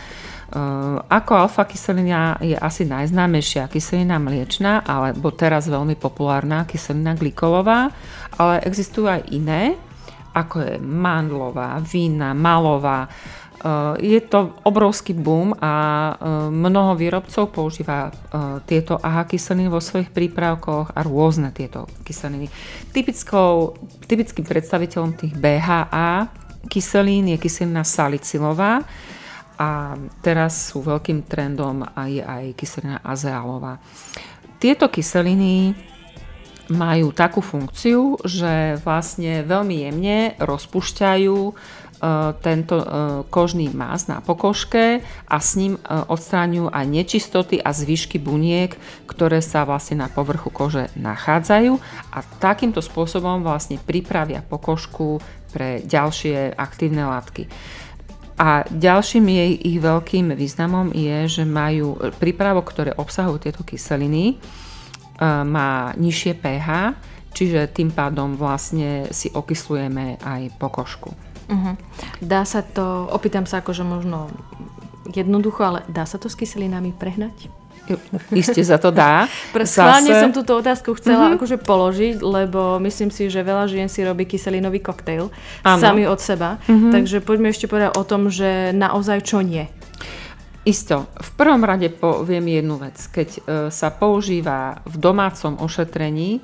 [1.09, 7.89] Ako alfa kyselina je asi najznámejšia kyselina mliečná, alebo teraz veľmi populárna kyselina glikolová,
[8.37, 9.81] ale existujú aj iné,
[10.37, 13.09] ako je mandlová, vína, malová,
[13.63, 15.73] Eh, je to obrovský boom a
[16.11, 22.51] eh, mnoho výrobcov používa eh, tieto AHA kyseliny vo svojich prípravkoch a rôzne tieto kyseliny.
[22.91, 23.79] Typickou,
[24.11, 26.27] typickým predstaviteľom tých BHA
[26.67, 28.83] kyselín je kyselina salicylová
[29.59, 33.79] a teraz sú veľkým trendom a je aj kyselina azeálová.
[34.63, 35.75] Tieto kyseliny
[36.73, 41.39] majú takú funkciu, že vlastne veľmi jemne rozpušťajú
[42.03, 42.87] E, tento e,
[43.31, 48.75] kožný más na pokožke a s ním e, odstráňujú aj nečistoty a zvyšky buniek,
[49.07, 51.79] ktoré sa vlastne na povrchu kože nachádzajú
[52.11, 55.23] a takýmto spôsobom vlastne pripravia pokožku
[55.55, 57.47] pre ďalšie aktívne látky.
[58.41, 64.41] A ďalším jej ich veľkým významom je, že majú prípravok, ktoré obsahujú tieto kyseliny,
[65.23, 66.97] má nižšie pH,
[67.31, 71.15] čiže tým pádom vlastne si okyslujeme aj pokožku.
[71.47, 71.75] Uh-huh.
[72.19, 74.33] Dá sa to, opýtam sa akože možno
[75.13, 77.53] jednoducho, ale dá sa to s kyselinami prehnať?
[78.43, 79.27] Isté sa to dá.
[79.67, 81.37] Schválne som túto otázku chcela uh-huh.
[81.39, 85.29] akože položiť, lebo myslím si, že veľa žien si robí kyselinový koktejl
[85.67, 85.83] ano.
[85.83, 86.63] sami od seba.
[86.67, 86.95] Uh-huh.
[86.95, 89.67] Takže poďme ešte povedať o tom, že naozaj čo nie.
[90.63, 91.11] Isto.
[91.19, 92.95] V prvom rade poviem jednu vec.
[92.95, 93.41] Keď e,
[93.75, 96.41] sa používa v domácom ošetrení e,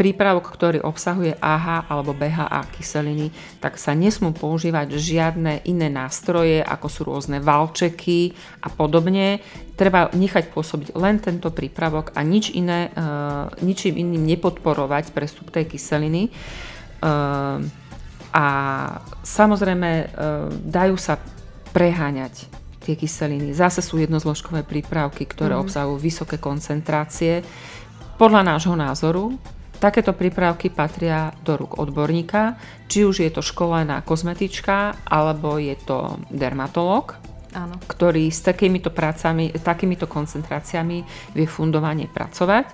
[0.00, 3.28] prípravok, ktorý obsahuje AHA alebo BHA kyseliny,
[3.60, 8.32] tak sa nesmú používať žiadne iné nástroje, ako sú rôzne valčeky
[8.64, 9.44] a podobne.
[9.76, 15.68] Treba nechať pôsobiť len tento prípravok a nič iné, uh, ničím iným nepodporovať prestup tej
[15.68, 16.32] kyseliny.
[17.04, 17.60] Uh,
[18.32, 18.46] a
[19.20, 20.08] samozrejme uh,
[20.64, 21.20] dajú sa
[21.76, 22.48] preháňať
[22.80, 23.52] tie kyseliny.
[23.52, 25.60] Zase sú jednozložkové prípravky, ktoré mm.
[25.68, 27.44] obsahujú vysoké koncentrácie.
[28.16, 29.36] Podľa nášho názoru
[29.80, 36.20] Takéto prípravky patria do rúk odborníka, či už je to školená kozmetička, alebo je to
[36.28, 37.16] dermatolog,
[37.56, 37.80] Áno.
[37.88, 40.98] ktorý s takýmito prácami, takýmito koncentráciami
[41.32, 42.66] vie fundovane pracovať.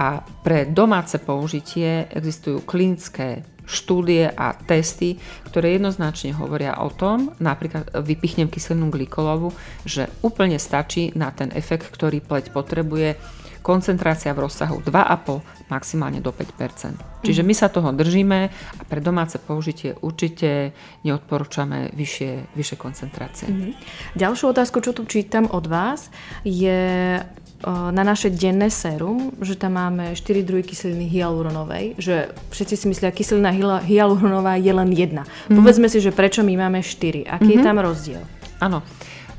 [0.00, 5.20] A pre domáce použitie existujú klinické štúdie a testy,
[5.52, 9.52] ktoré jednoznačne hovoria o tom, napríklad vypichnem kyselinu glykolovu,
[9.84, 13.20] že úplne stačí na ten efekt, ktorý pleť potrebuje
[13.60, 19.42] koncentrácia v rozsahu 2,5 maximálne do 5% Čiže my sa toho držíme a pre domáce
[19.42, 20.70] použitie určite
[21.02, 23.46] neodporúčame vyššie, vyššie koncentrácie.
[23.50, 23.72] Mm-hmm.
[24.14, 26.14] Ďalšiu otázku, čo tu čítam od vás,
[26.46, 27.18] je
[27.66, 33.10] na naše denné sérum, že tam máme 4 druhy kyseliny hyaluronovej, že všetci si myslia,
[33.10, 33.50] kyselina
[33.82, 35.26] hyaluronová je len jedna.
[35.26, 35.58] Mm-hmm.
[35.58, 37.26] Povedzme si, že prečo my máme 4.
[37.26, 37.50] Aký mm-hmm.
[37.50, 37.66] je mhm.
[37.66, 38.22] tam rozdiel?
[38.62, 38.78] Áno.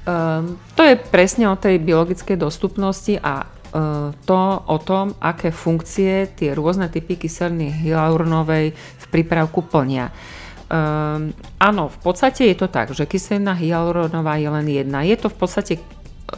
[0.03, 3.58] Um, to je presne o tej biologickej dostupnosti a E,
[4.25, 10.09] to o tom, aké funkcie tie rôzne typy kyseliny hyaluronovej v prípravku plnia.
[10.69, 15.01] Um, áno, v podstate je to tak, že kyselina hyaluronová je len jedna.
[15.01, 15.73] Je to v podstate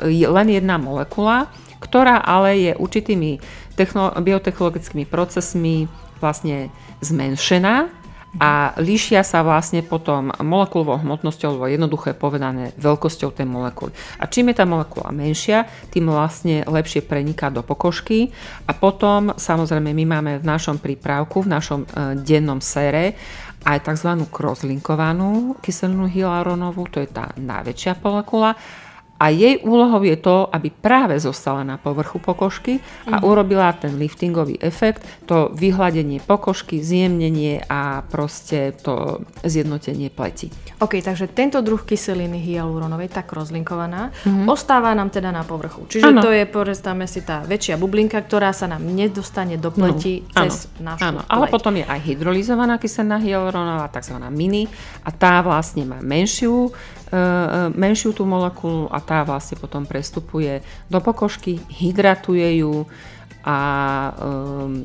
[0.08, 1.52] e, len jedna molekula,
[1.84, 3.44] ktorá ale je určitými
[3.76, 5.91] technolo- biotechnologickými procesmi
[6.24, 6.72] vlastne
[7.04, 8.00] zmenšená
[8.39, 13.91] a líšia sa vlastne potom molekulovou hmotnosťou, alebo jednoduché povedané veľkosťou tej molekuly.
[14.24, 18.32] A čím je tá molekula menšia, tým vlastne lepšie preniká do pokožky
[18.63, 21.88] a potom samozrejme my máme v našom prípravku, v našom e,
[22.24, 23.20] dennom sére
[23.67, 24.24] aj tzv.
[24.32, 28.56] crosslinkovanú kyselinu hyaluronovú, to je tá najväčšia molekula
[29.21, 33.29] a jej úlohou je to, aby práve zostala na povrchu pokožky a mm.
[33.29, 40.49] urobila ten liftingový efekt, to vyhladenie pokožky, zjemnenie a proste to zjednotenie pleti.
[40.81, 44.49] OK, takže tento druh kyseliny hyaluronovej, tak rozlinkovaná, mm-hmm.
[44.49, 45.86] ostáva nám teda na povrchu.
[45.86, 46.25] Čiže ano.
[46.25, 50.65] to je, predstavme si, tá väčšia bublinka, ktorá sa nám nedostane do pleti no, cez
[50.81, 54.17] ano, našu Áno, ale potom je aj hydrolizovaná kyselina hyaluronová, tzv.
[54.34, 54.65] mini,
[55.05, 56.73] a tá vlastne má menšiu
[57.76, 62.88] menšiu tú molekulu a tá vlastne potom prestupuje do pokožky, hydratuje ju
[63.43, 63.58] a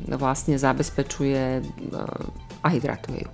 [0.09, 1.61] e, vlastne zabezpečuje
[2.61, 3.31] a hydratuje ju.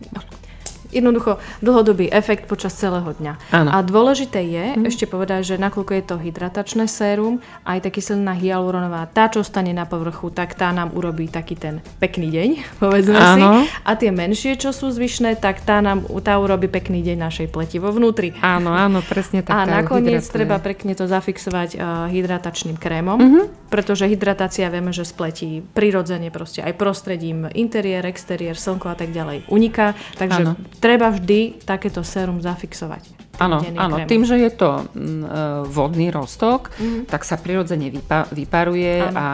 [0.93, 3.34] Jednoducho dlhodobý efekt počas celého dňa.
[3.49, 3.69] Áno.
[3.73, 4.86] A dôležité je mm.
[4.86, 9.73] ešte povedať, že nakoľko je to hydratačné sérum, aj tá kyselina hyaluronová, tá, čo stane
[9.73, 12.49] na povrchu, tak tá nám urobí taký ten pekný deň,
[12.84, 13.65] povedzme Áno.
[13.65, 13.73] si.
[13.82, 17.82] A tie menšie, čo sú zvyšné, tak tá nám tá urobí pekný deň našej pleti
[17.82, 18.38] vo vnútri.
[18.39, 19.65] Áno, áno, presne tak.
[19.65, 20.36] A nakoniec hydratuje.
[20.38, 21.82] treba pekne to zafixovať uh,
[22.13, 23.45] hydratačným krémom, mm-hmm.
[23.73, 29.49] pretože hydratácia vieme, že spletí prirodzene proste aj prostredím interiér, exteriér, slnko a tak ďalej
[29.49, 29.97] uniká.
[30.15, 33.07] Takže áno treba vždy takéto sérum zafixovať.
[33.41, 34.05] Áno, áno.
[34.05, 35.27] Tým, že je to mm, e,
[35.65, 37.09] vodný rostok, mm.
[37.09, 39.17] tak sa prirodzene vypa- vyparuje áno.
[39.17, 39.25] a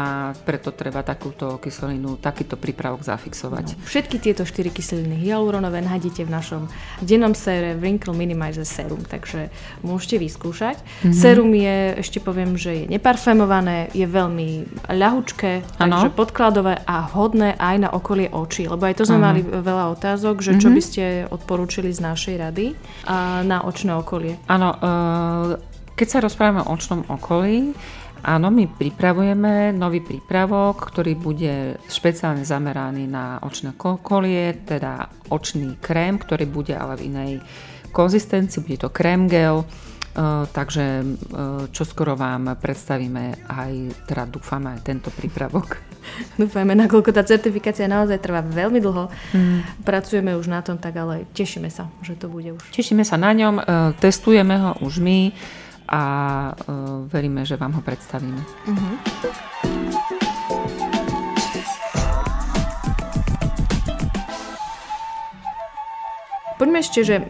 [0.47, 3.75] preto treba takúto kyselinu, takýto prípravok zafixovať.
[3.75, 3.83] No.
[3.83, 6.71] Všetky tieto štyri kyseliny hyaluronové nájdete v našom
[7.03, 9.51] dennom sére Wrinkle Minimizer Serum, takže
[9.83, 10.79] môžete vyskúšať.
[10.79, 11.11] Mm-hmm.
[11.19, 17.75] Serum je, ešte poviem, že je neparfémované, je veľmi ľahučké, takže podkladové a hodné aj
[17.83, 19.27] na okolie očí, lebo aj to sme mm-hmm.
[19.27, 20.77] mali veľa otázok, že čo mm-hmm.
[20.79, 22.65] by ste odporúčili z našej rady
[23.03, 24.33] a na očné očné okolie.
[24.45, 25.49] Áno, eh,
[25.97, 27.73] keď sa rozprávame o očnom okolí,
[28.19, 36.19] Áno, my pripravujeme nový prípravok, ktorý bude špeciálne zameraný na očné okolie, teda očný krém,
[36.19, 37.31] ktorý bude ale v inej
[37.95, 39.63] konzistencii, bude to krém gel,
[40.51, 43.71] takže uh, čoskoro vám predstavíme aj,
[44.03, 45.79] teda dúfame aj tento prípravok.
[46.41, 49.07] Dúfajme, nakoľko tá certifikácia naozaj trvá veľmi dlho.
[49.31, 49.63] Mm.
[49.87, 52.63] Pracujeme už na tom, tak ale tešíme sa, že to bude už.
[52.75, 55.31] Tešíme sa na ňom, uh, testujeme ho už my
[55.89, 56.03] a
[57.09, 58.37] veríme, že vám ho predstavíme.
[58.45, 58.93] Mm-hmm.
[66.61, 67.25] Poďme ešte, že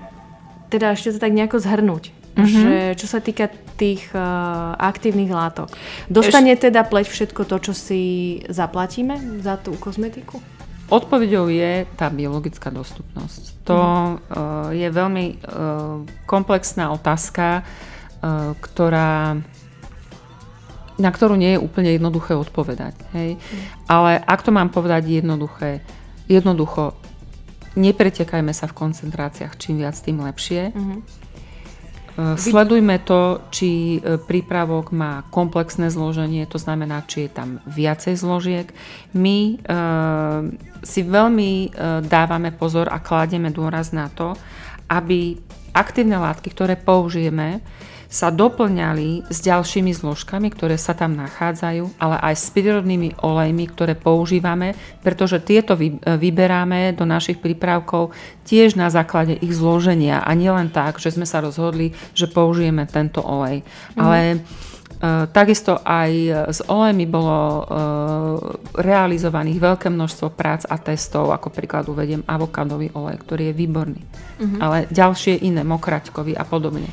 [0.67, 2.63] teda ešte to tak nejako zhrnúť mm-hmm.
[2.63, 5.71] že čo sa týka tých uh, aktívnych látok.
[6.11, 6.67] Dostane Eš...
[6.67, 8.01] teda pleť všetko to, čo si
[8.51, 10.43] zaplatíme za tú kozmetiku?
[10.89, 13.61] Odpovedou je tá biologická dostupnosť.
[13.69, 14.13] To mm.
[14.33, 15.37] uh, je veľmi uh,
[16.25, 19.37] komplexná otázka, uh, ktorá
[20.99, 22.99] na ktorú nie je úplne jednoduché odpovedať.
[23.15, 23.39] Hej?
[23.39, 23.65] Mm.
[23.87, 25.79] Ale ak to mám povedať jednoduché,
[26.27, 26.99] jednoducho,
[27.79, 30.75] nepretekajme sa v koncentráciách, čím viac, tým lepšie.
[30.75, 30.99] Mm-hmm.
[32.35, 38.67] Sledujme to, či e, prípravok má komplexné zloženie, to znamená, či je tam viacej zložiek.
[39.15, 39.67] My e,
[40.83, 41.69] si veľmi e,
[42.03, 44.35] dávame pozor a kladieme dôraz na to,
[44.91, 45.39] aby
[45.71, 47.63] aktívne látky, ktoré použijeme,
[48.09, 53.93] sa doplňali s ďalšími zložkami, ktoré sa tam nachádzajú, ale aj s prírodnými olejmi, ktoré
[53.93, 54.73] používame,
[55.05, 58.09] pretože tieto vyberáme do našich prípravkov
[58.49, 63.21] tiež na základe ich zloženia a nielen tak, že sme sa rozhodli, že použijeme tento
[63.21, 63.61] olej.
[63.93, 63.99] Mm.
[64.01, 64.19] Ale
[64.99, 66.11] Uh, takisto aj
[66.51, 67.63] s olejmi bolo
[68.75, 74.03] realizovaných veľké množstvo prác a testov, ako príklad uvediem avokádový olej, ktorý je výborný.
[74.03, 74.59] Mm-hmm.
[74.59, 76.91] Ale ďalšie iné, mokraťkový a podobne.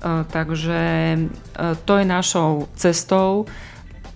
[0.00, 3.44] Eh, takže eh, to je našou cestou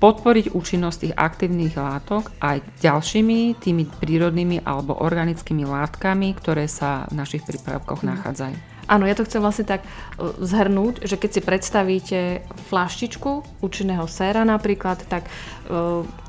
[0.01, 7.21] podporiť účinnosť tých aktívnych látok aj ďalšími tými prírodnými alebo organickými látkami, ktoré sa v
[7.21, 8.09] našich prípravkoch mm.
[8.17, 8.57] nachádzajú.
[8.85, 12.21] Áno, ja to chcem vlastne tak eh, zhrnúť, že keď si predstavíte
[12.73, 15.29] flaštičku účinného séra napríklad, tak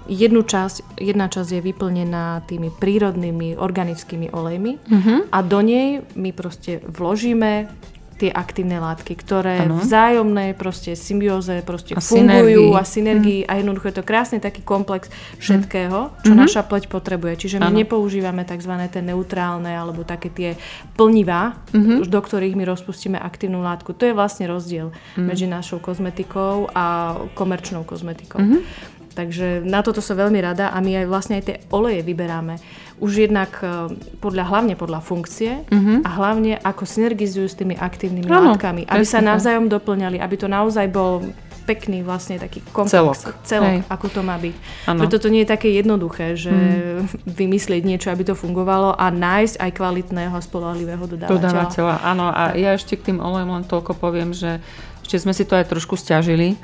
[0.08, 5.20] jednu časť, jedna časť je vyplnená tými prírodnými organickými olejmi uh-huh.
[5.28, 7.68] a do nej my proste vložíme
[8.16, 9.84] tie aktívne látky, ktoré ano.
[9.84, 12.80] vzájomnej proste symbióze proste a fungujú synergii.
[12.80, 13.50] a synergii mm.
[13.52, 16.40] a jednoducho je to krásny taký komplex všetkého, čo mm-hmm.
[16.48, 17.44] naša pleť potrebuje.
[17.44, 17.84] Čiže my ano.
[17.84, 18.72] nepoužívame tzv.
[18.88, 20.56] tie neutrálne alebo také tie
[20.96, 22.08] plnivá, mm-hmm.
[22.08, 23.92] do ktorých my rozpustíme aktívnu látku.
[23.92, 25.28] To je vlastne rozdiel mm.
[25.28, 28.40] medzi našou kozmetikou a komerčnou kozmetikou.
[28.40, 28.96] Mm-hmm.
[29.16, 32.60] Takže na toto som veľmi rada a my aj vlastne aj tie oleje vyberáme
[33.00, 33.92] už jednak e,
[34.24, 36.00] podľa, hlavne podľa funkcie uh-huh.
[36.04, 40.48] a hlavne ako synergizujú s tými aktívnymi ano, látkami, aby sa navzájom doplňali, aby to
[40.48, 41.24] naozaj bol
[41.66, 44.56] pekný vlastne taký komplex, celok, celok ako to má byť.
[44.86, 45.00] Ano.
[45.02, 47.26] Preto to nie je také jednoduché, že mm.
[47.42, 51.42] vymyslieť niečo, aby to fungovalo a nájsť aj kvalitného spolahlivého dodávateľa.
[51.42, 52.30] Dodávateľa, áno.
[52.30, 52.62] A tak.
[52.62, 54.62] ja ešte k tým olejom len toľko poviem, že
[55.02, 56.56] ešte sme si to aj trošku stiažili,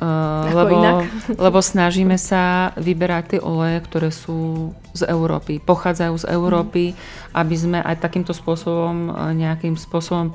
[0.00, 1.04] Uh, lebo,
[1.44, 6.96] lebo snažíme sa vyberať tie oleje, ktoré sú z Európy, pochádzajú z Európy, mm.
[7.36, 10.32] aby sme aj takýmto spôsobom nejakým spôsobom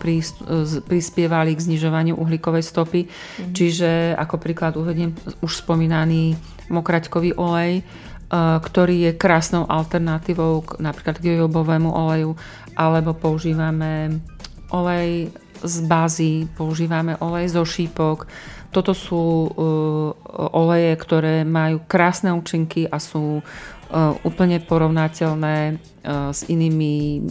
[0.86, 3.10] prispievali k znižovaniu uhlíkovej stopy.
[3.10, 3.58] Mm.
[3.58, 6.38] Čiže ako príklad uvediem už spomínaný
[6.69, 12.38] mokraťkový olej, uh, ktorý je krásnou alternatívou k, napríklad k jojobovému oleju,
[12.78, 14.21] alebo používame
[14.69, 15.34] olej
[15.65, 18.30] z bázy, používame olej zo šípok,
[18.76, 20.12] toto sú uh,
[20.52, 27.24] oleje, ktoré majú krásne účinky a sú uh, úplne porovnateľné uh, s inými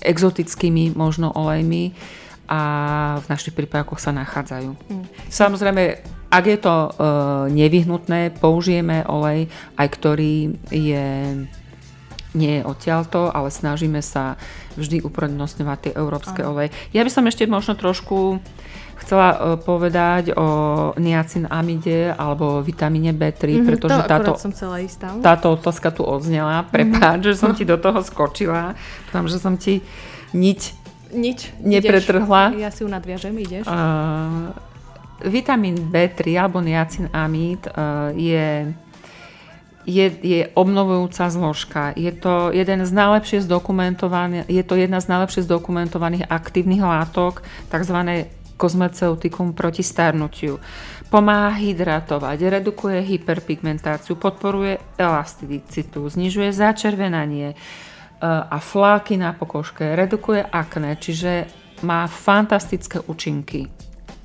[0.00, 1.92] exotickými možno olejmi
[2.48, 2.60] a
[3.20, 4.72] v našich prípravkoch sa nachádzajú.
[4.72, 5.04] Mm.
[5.28, 5.82] Samozrejme,
[6.32, 6.90] ak je to uh,
[7.52, 11.06] nevyhnutné, použijeme olej, aj ktorý je
[12.36, 14.36] nie je odtiaľto, ale snažíme sa
[14.76, 16.72] vždy uprednostňovať tie európske oleje.
[16.92, 18.40] Ja by som ešte možno trošku
[19.00, 20.48] chcela uh, povedať o
[20.98, 25.14] niacinamide alebo vitamíne B3, mm-hmm, pretože to táto, som ísť tam.
[25.22, 26.66] táto otázka tu odznela.
[26.66, 27.28] Prepáč, mm-hmm.
[27.30, 28.74] že som ti do toho skočila.
[29.08, 29.80] Dúfam, že som ti
[30.34, 32.52] niť nič nepretrhla.
[32.52, 32.60] Ideš.
[32.60, 33.64] Ja si ju nadviažem, ideš.
[33.64, 34.52] Uh,
[35.24, 38.68] vitamín B3 alebo niacinamid uh, je
[39.88, 41.96] je, je obnovujúca zložka.
[41.96, 47.40] Je to, jeden z najlepšie zdokumentovaných, je to jedna z najlepšie zdokumentovaných aktívnych látok,
[47.72, 48.28] tzv
[48.58, 50.58] kozmeceutikum proti starnutiu.
[51.08, 57.56] Pomáha hydratovať, redukuje hyperpigmentáciu, podporuje elasticitu, znižuje začervenanie e,
[58.26, 61.48] a fláky na pokožke, redukuje akné, čiže
[61.86, 63.70] má fantastické účinky.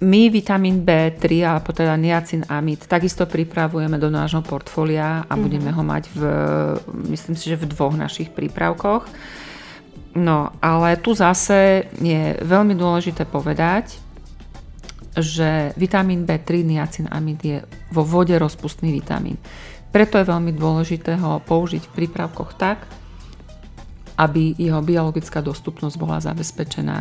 [0.03, 5.39] My vitamín B3 alebo teda niacinamid takisto pripravujeme do nášho portfólia a mm-hmm.
[5.39, 6.21] budeme ho mať v,
[7.07, 9.07] myslím si, že v dvoch našich prípravkoch.
[10.13, 14.02] No, ale tu zase je veľmi dôležité povedať,
[15.17, 17.57] že vitamín B3 niacinamid je
[17.93, 19.37] vo vode rozpustný vitamín.
[19.93, 22.89] Preto je veľmi dôležité ho použiť v prípravkoch tak,
[24.17, 26.97] aby jeho biologická dostupnosť bola zabezpečená.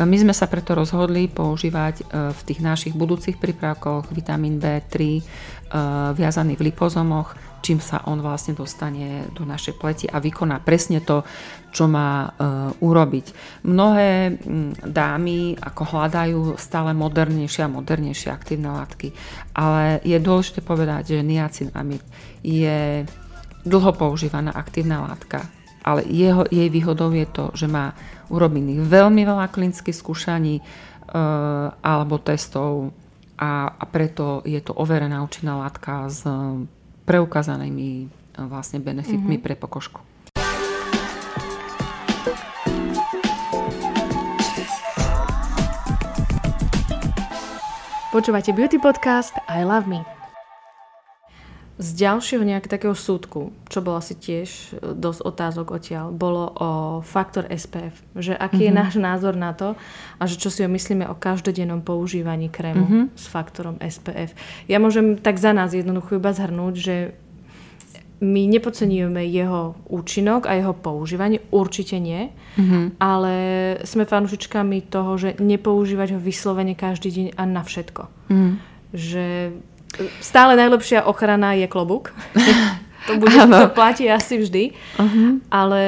[0.00, 5.22] My sme sa preto rozhodli používať e, v tých našich budúcich prípravkoch vitamín B3 e,
[6.16, 11.20] viazaný v lipozomoch, čím sa on vlastne dostane do našej pleti a vykoná presne to,
[11.68, 12.28] čo má e,
[12.80, 13.26] urobiť.
[13.68, 14.40] Mnohé
[14.88, 19.12] dámy ako hľadajú stále modernejšie a modernejšie aktívne látky,
[19.52, 22.00] ale je dôležité povedať, že niacinamid
[22.40, 23.04] je
[23.68, 25.44] dlho používaná aktívna látka,
[25.84, 27.96] ale jeho, jej výhodou je to, že má
[28.28, 30.62] urobených veľmi veľa klinických skúšaní e,
[31.80, 32.94] alebo testov
[33.40, 36.28] a, a preto je to overená účinná látka s
[37.08, 38.08] preukázanými eh,
[38.44, 39.44] vlastne benefitmi mm-hmm.
[39.44, 39.98] pre pokožku.
[48.10, 50.19] Počúvate Beauty Podcast I Love Me.
[51.80, 56.70] Z ďalšieho nejakého takého súdku, čo bolo asi tiež eh, dosť otázok odtiaľ, bolo o
[57.00, 57.96] faktor SPF.
[58.12, 58.68] Že aký mm-hmm.
[58.68, 58.78] je mhm.
[58.78, 59.74] náš názor na to
[60.20, 63.04] a že čo si ho myslíme o každodennom používaní krému mm-hmm.
[63.16, 64.36] s faktorom SPF.
[64.68, 66.96] Ja môžem tak za nás jednoducho iba zhrnúť, že
[68.20, 73.00] my nepodceňujeme jeho účinok a jeho používanie, určite nie, mm-hmm.
[73.00, 73.34] ale
[73.88, 78.02] sme fanúšičkami toho, že nepoužívať ho vyslovene každý deň a na všetko.
[78.28, 78.52] Mm.
[78.92, 79.26] Že
[80.20, 82.14] stále najlepšia ochrana je klobúk.
[83.08, 84.64] to, bude, to platí asi vždy.
[84.96, 85.40] Uh-huh.
[85.50, 85.80] Ale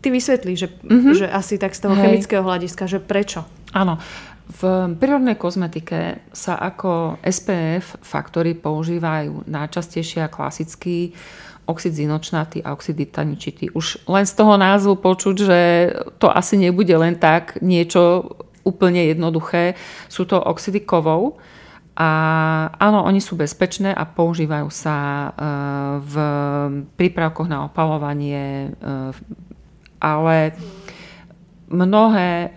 [0.00, 1.14] ty vysvetlíš, že, uh-huh.
[1.14, 2.02] že asi tak z toho Hej.
[2.02, 3.44] chemického hľadiska, že prečo?
[3.74, 3.98] Áno.
[4.44, 11.16] V prírodnej kozmetike sa ako SPF faktory používajú najčastejšie a klasicky
[11.64, 13.72] oxid zinočnatý a oxid titaničitý.
[13.72, 15.60] Už len z toho názvu počuť, že
[16.20, 18.36] to asi nebude len tak niečo
[18.68, 19.80] úplne jednoduché.
[20.12, 21.40] Sú to oxidy kovov
[21.94, 22.10] a
[22.74, 25.28] áno, oni sú bezpečné a používajú sa e,
[26.02, 26.14] v
[26.98, 28.68] prípravkoch na opalovanie, e,
[30.02, 30.58] ale
[31.70, 32.48] mnohé e,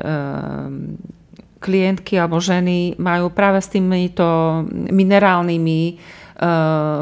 [1.62, 4.26] klientky alebo ženy majú práve s týmito
[4.73, 6.16] minerálnymi Eh,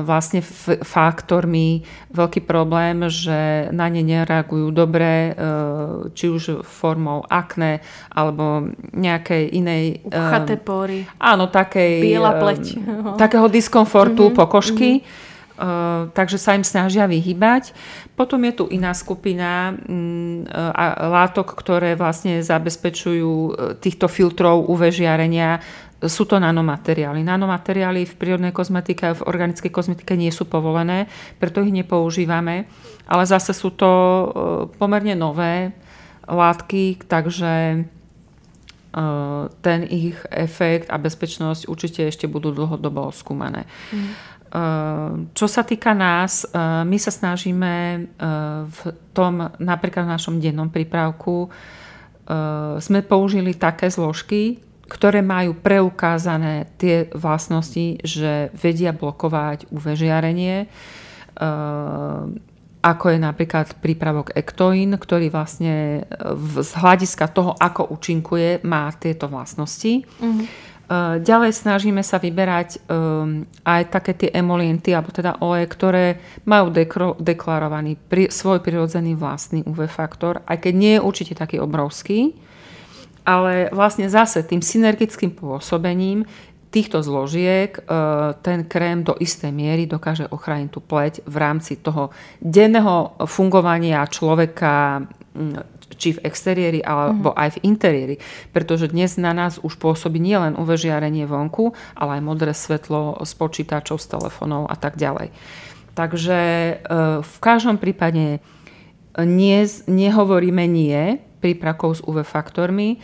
[0.07, 0.39] vlastne
[0.79, 1.83] faktormi
[2.15, 5.35] veľký problém, že na ne nereagujú dobre, eh,
[6.15, 7.83] či už formou akné
[8.15, 9.83] alebo nejakej inej...
[10.07, 11.03] Uchaté pory.
[11.19, 11.99] Áno, takej...
[11.99, 12.63] Biela pleť.
[13.23, 14.91] Takého diskomfortu mm-hmm, pokožky.
[15.03, 15.23] Mm-hmm.
[15.55, 17.71] Uh, takže sa im snažia vyhybať.
[18.11, 20.43] Potom je tu iná skupina um,
[20.99, 25.63] látok, ktoré vlastne zabezpečujú týchto filtrov UV žiarenia
[26.07, 27.21] sú to nanomateriály.
[27.21, 32.69] Nanomateriály v prírodnej kozmetike a v organickej kozmetike nie sú povolené, preto ich nepoužívame,
[33.05, 34.25] ale zase sú to e,
[34.77, 35.73] pomerne nové
[36.25, 37.79] látky, takže e,
[39.61, 43.69] ten ich efekt a bezpečnosť určite ešte budú dlhodobo skúmané.
[43.93, 44.35] Mm.
[45.35, 46.47] Čo sa týka nás,
[46.87, 48.07] my sa snažíme
[48.71, 48.79] v
[49.11, 51.51] tom, napríklad v našom dennom prípravku,
[52.79, 60.69] sme použili také zložky, ktoré majú preukázané tie vlastnosti, že vedia blokovať UV žiarenie,
[62.85, 66.05] ako je napríklad prípravok Ektoin, ktorý vlastne
[66.61, 70.05] z hľadiska toho, ako účinkuje, má tieto vlastnosti.
[70.05, 70.45] Mm-hmm.
[71.25, 76.05] Ďalej snažíme sa vyberať um, aj také tie emolienty, alebo teda oleje, ktoré
[76.45, 81.57] majú dekro, deklarovaný pri, svoj prirodzený vlastný UV faktor, aj keď nie je určite taký
[81.57, 82.37] obrovský,
[83.25, 86.23] ale vlastne zase tým synergickým pôsobením
[86.69, 87.81] týchto zložiek e,
[88.43, 92.11] ten krém do istej miery dokáže ochrániť tú pleť v rámci toho
[92.43, 95.07] denného fungovania človeka
[95.95, 97.39] či v exteriéri alebo mm.
[97.39, 98.15] aj v interiéri.
[98.51, 103.31] Pretože dnes na nás už pôsobí nielen UV žiarenie vonku, ale aj modré svetlo z
[103.39, 105.31] počítačov, z telefónov a tak ďalej.
[105.95, 106.73] Takže e,
[107.23, 108.43] v každom prípade
[109.15, 112.97] nie, nehovoríme nie prípravkov s UV faktormi,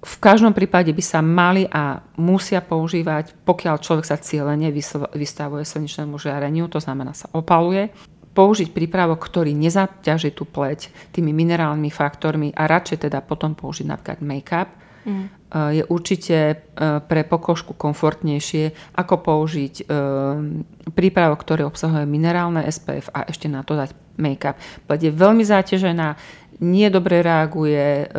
[0.00, 4.72] v každom prípade by sa mali a musia používať, pokiaľ človek sa cieľene
[5.12, 7.92] vystavuje slnečnému žiareniu, to znamená sa opaluje,
[8.32, 14.24] použiť prípravok, ktorý nezaťaží tú pleť tými minerálnymi faktormi a radšej teda potom použiť napríklad
[14.24, 14.70] make-up,
[15.04, 15.24] mm.
[15.74, 16.54] je určite e,
[17.04, 19.84] pre pokožku komfortnejšie, ako použiť e,
[20.94, 24.56] prípravok, ktorý obsahuje minerálne SPF a ešte na to dať make-up.
[24.86, 26.08] Pleť je veľmi záťažená,
[26.60, 28.16] nie dobre reaguje, e,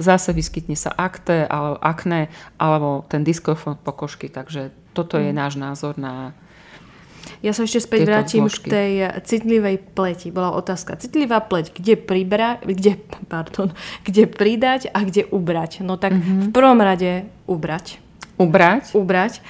[0.00, 4.32] zase vyskytne sa akte, alebo akné, alebo ten diskomfort pokožky.
[4.32, 5.36] Takže toto je mm.
[5.36, 6.32] náš názor na
[7.42, 8.92] ja sa ešte späť vrátim k tej
[9.26, 10.30] citlivej pleti.
[10.30, 10.98] Bola otázka.
[10.98, 13.74] Citlivá pleť, kde, pribra, kde, pardon,
[14.06, 15.82] kde pridať a kde ubrať?
[15.82, 16.50] No tak mm-hmm.
[16.50, 17.98] v prvom rade ubrať.
[18.38, 18.94] Ubrať?
[18.94, 19.42] Ubrať.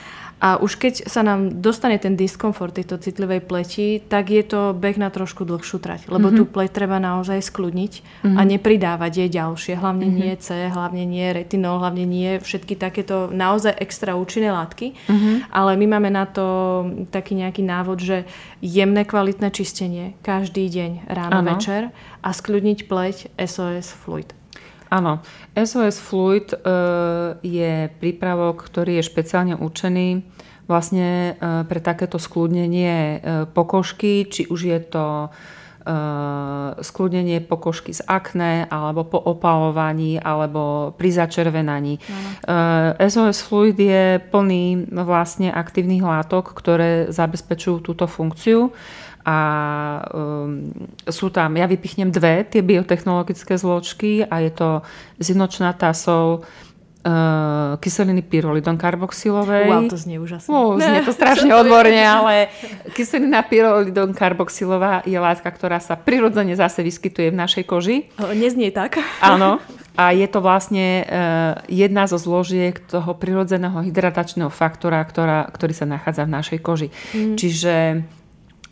[0.43, 4.99] A už keď sa nám dostane ten diskomfort tejto citlivej pleti, tak je to beh
[4.99, 6.11] na trošku dlhšiu trať.
[6.11, 6.39] Lebo mm-hmm.
[6.43, 8.35] tú pleť treba naozaj skľudniť mm-hmm.
[8.35, 9.79] a nepridávať jej ďalšie.
[9.79, 10.23] Hlavne mm-hmm.
[10.27, 14.99] nie C, hlavne nie retinol, hlavne nie všetky takéto naozaj extra účinné látky.
[15.07, 15.35] Mm-hmm.
[15.55, 16.45] Ale my máme na to
[17.15, 18.27] taký nejaký návod, že
[18.59, 21.55] jemné kvalitné čistenie každý deň ráno, ano.
[21.55, 24.42] večer a skľudniť pleť SOS Fluid.
[24.93, 25.25] Áno,
[25.57, 26.57] SOS Fluid e,
[27.41, 30.21] je prípravok, ktorý je špeciálne určený
[30.69, 33.17] vlastne e, pre takéto skľudnenie e,
[33.57, 35.07] pokožky, či už je to
[36.79, 41.99] skľudnenie pokožky z akné, alebo po opalovaní, alebo pri začervenaní.
[42.47, 42.95] Ano.
[43.03, 48.71] SOS Fluid je plný vlastne aktívnych látok, ktoré zabezpečujú túto funkciu
[49.23, 49.39] a
[50.11, 50.75] um,
[51.07, 54.69] sú tam, ja vypichnem dve tie biotechnologické zložky a je to
[55.23, 56.43] zinočnatá sol,
[57.07, 59.69] uh, kyseliny pyrolidon karboxylovej.
[59.69, 60.51] Wow, to znie úžasne.
[60.51, 62.51] Uh, znie to strašne odborne, ale
[62.95, 67.97] kyselina pyrolidon karboxylová je látka, ktorá sa prirodzene zase vyskytuje v našej koži.
[68.35, 68.99] Neznie tak.
[69.21, 69.59] Áno.
[69.93, 75.85] A je to vlastne uh, jedna zo zložiek toho prirodzeného hydratačného faktora, ktorá, ktorý sa
[75.85, 76.89] nachádza v našej koži.
[77.13, 77.37] Mm.
[77.37, 77.75] Čiže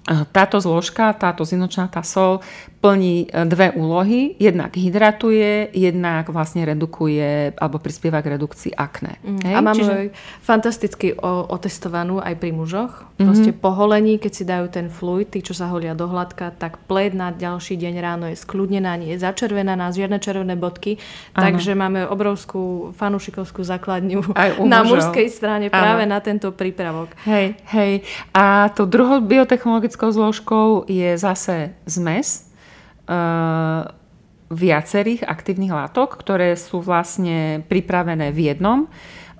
[0.08, 2.40] táto zložka, táto zinočnatá sol
[2.80, 4.34] plní e, dve úlohy.
[4.40, 9.20] Jednak hydratuje, jednak vlastne redukuje alebo prispieva k redukcii akné.
[9.20, 9.40] Mm.
[9.44, 9.54] Hej?
[9.54, 9.94] A máme Čiže...
[10.40, 13.04] fantasticky o, otestovanú aj pri mužoch.
[13.04, 13.26] Mm-hmm.
[13.28, 16.80] Proste po holení, keď si dajú ten fluid, tí, čo sa holia do hladka, tak
[16.88, 20.96] pled na ďalší deň ráno je skľudnená, nie je začervená, žiadne červené bodky.
[21.36, 21.52] Ano.
[21.52, 24.32] Takže máme obrovskú fanušikovskú základňu
[24.72, 25.76] na mužskej strane ano.
[25.76, 27.12] práve na tento prípravok.
[27.28, 28.00] Hej, hej.
[28.32, 29.20] A to druhou
[29.90, 32.50] biotechnologickou zložkou je zase zmes
[33.10, 33.82] Eh,
[34.50, 38.90] viacerých aktívnych látok, ktoré sú vlastne pripravené v jednom.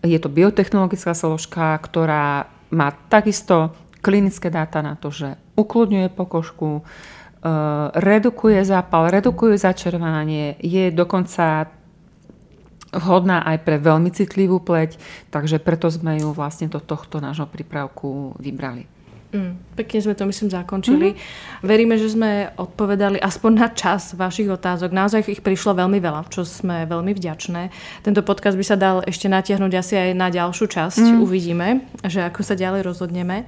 [0.07, 7.51] Je to biotechnologická zložka, ktorá má takisto klinické dáta na to, že ukludňuje pokožku, eh,
[7.95, 11.71] redukuje zápal, redukuje začervanie, je dokonca
[12.91, 14.99] vhodná aj pre veľmi citlivú pleť,
[15.31, 19.00] takže preto sme ju vlastne do tohto nášho prípravku vybrali.
[19.31, 21.15] Mm, pekne sme to, myslím, zakončili.
[21.15, 21.63] Mm-hmm.
[21.63, 24.91] Veríme, že sme odpovedali aspoň na čas vašich otázok.
[24.91, 27.71] Naozaj ich prišlo veľmi veľa, čo sme veľmi vďačné.
[28.03, 31.05] Tento podcast by sa dal ešte natiahnuť asi aj na ďalšiu časť.
[31.15, 31.19] Mm.
[31.23, 31.69] Uvidíme,
[32.03, 33.47] že ako sa ďalej rozhodneme.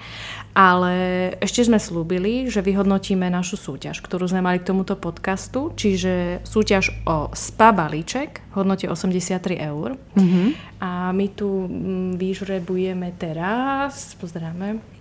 [0.54, 0.94] Ale
[1.42, 6.94] ešte sme slúbili, že vyhodnotíme našu súťaž, ktorú sme mali k tomuto podcastu, čiže súťaž
[7.08, 9.98] o spa balíček v hodnote 83 eur.
[10.14, 10.46] Mm-hmm.
[10.84, 14.91] A my tu mm, vyžrebujeme teraz, pozrieme,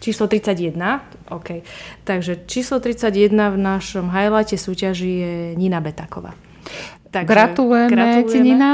[0.00, 0.80] Číslo 31,
[1.28, 1.60] OK.
[2.08, 6.32] Takže číslo 31 v našom highlighte súťaži je Nina Betaková.
[7.12, 8.72] Takže gratulujeme, gratulujeme ti Nina.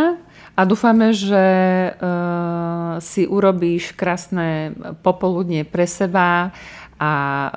[0.57, 1.45] A dúfame, že
[1.93, 4.73] uh, si urobíš krásne
[5.05, 6.57] popoludnie pre seba
[6.97, 7.51] a uh,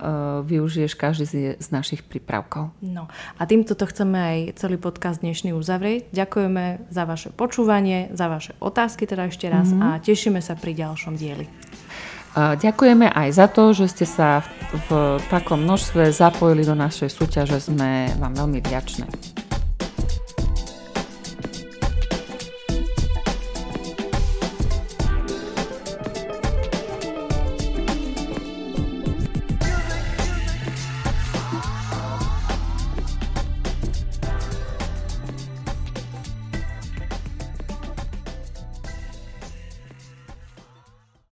[0.43, 2.75] využiješ každý z, z našich prípravkov.
[2.83, 3.07] No
[3.39, 6.11] a týmto to chceme aj celý podcast dnešný uzavrieť.
[6.11, 9.95] Ďakujeme za vaše počúvanie, za vaše otázky teda ešte raz mm-hmm.
[9.95, 11.47] a tešíme sa pri ďalšom dieli.
[12.37, 17.57] Ďakujeme aj za to, že ste sa v, v takom množstve zapojili do našej súťaže.
[17.57, 19.48] Sme vám veľmi vďačné.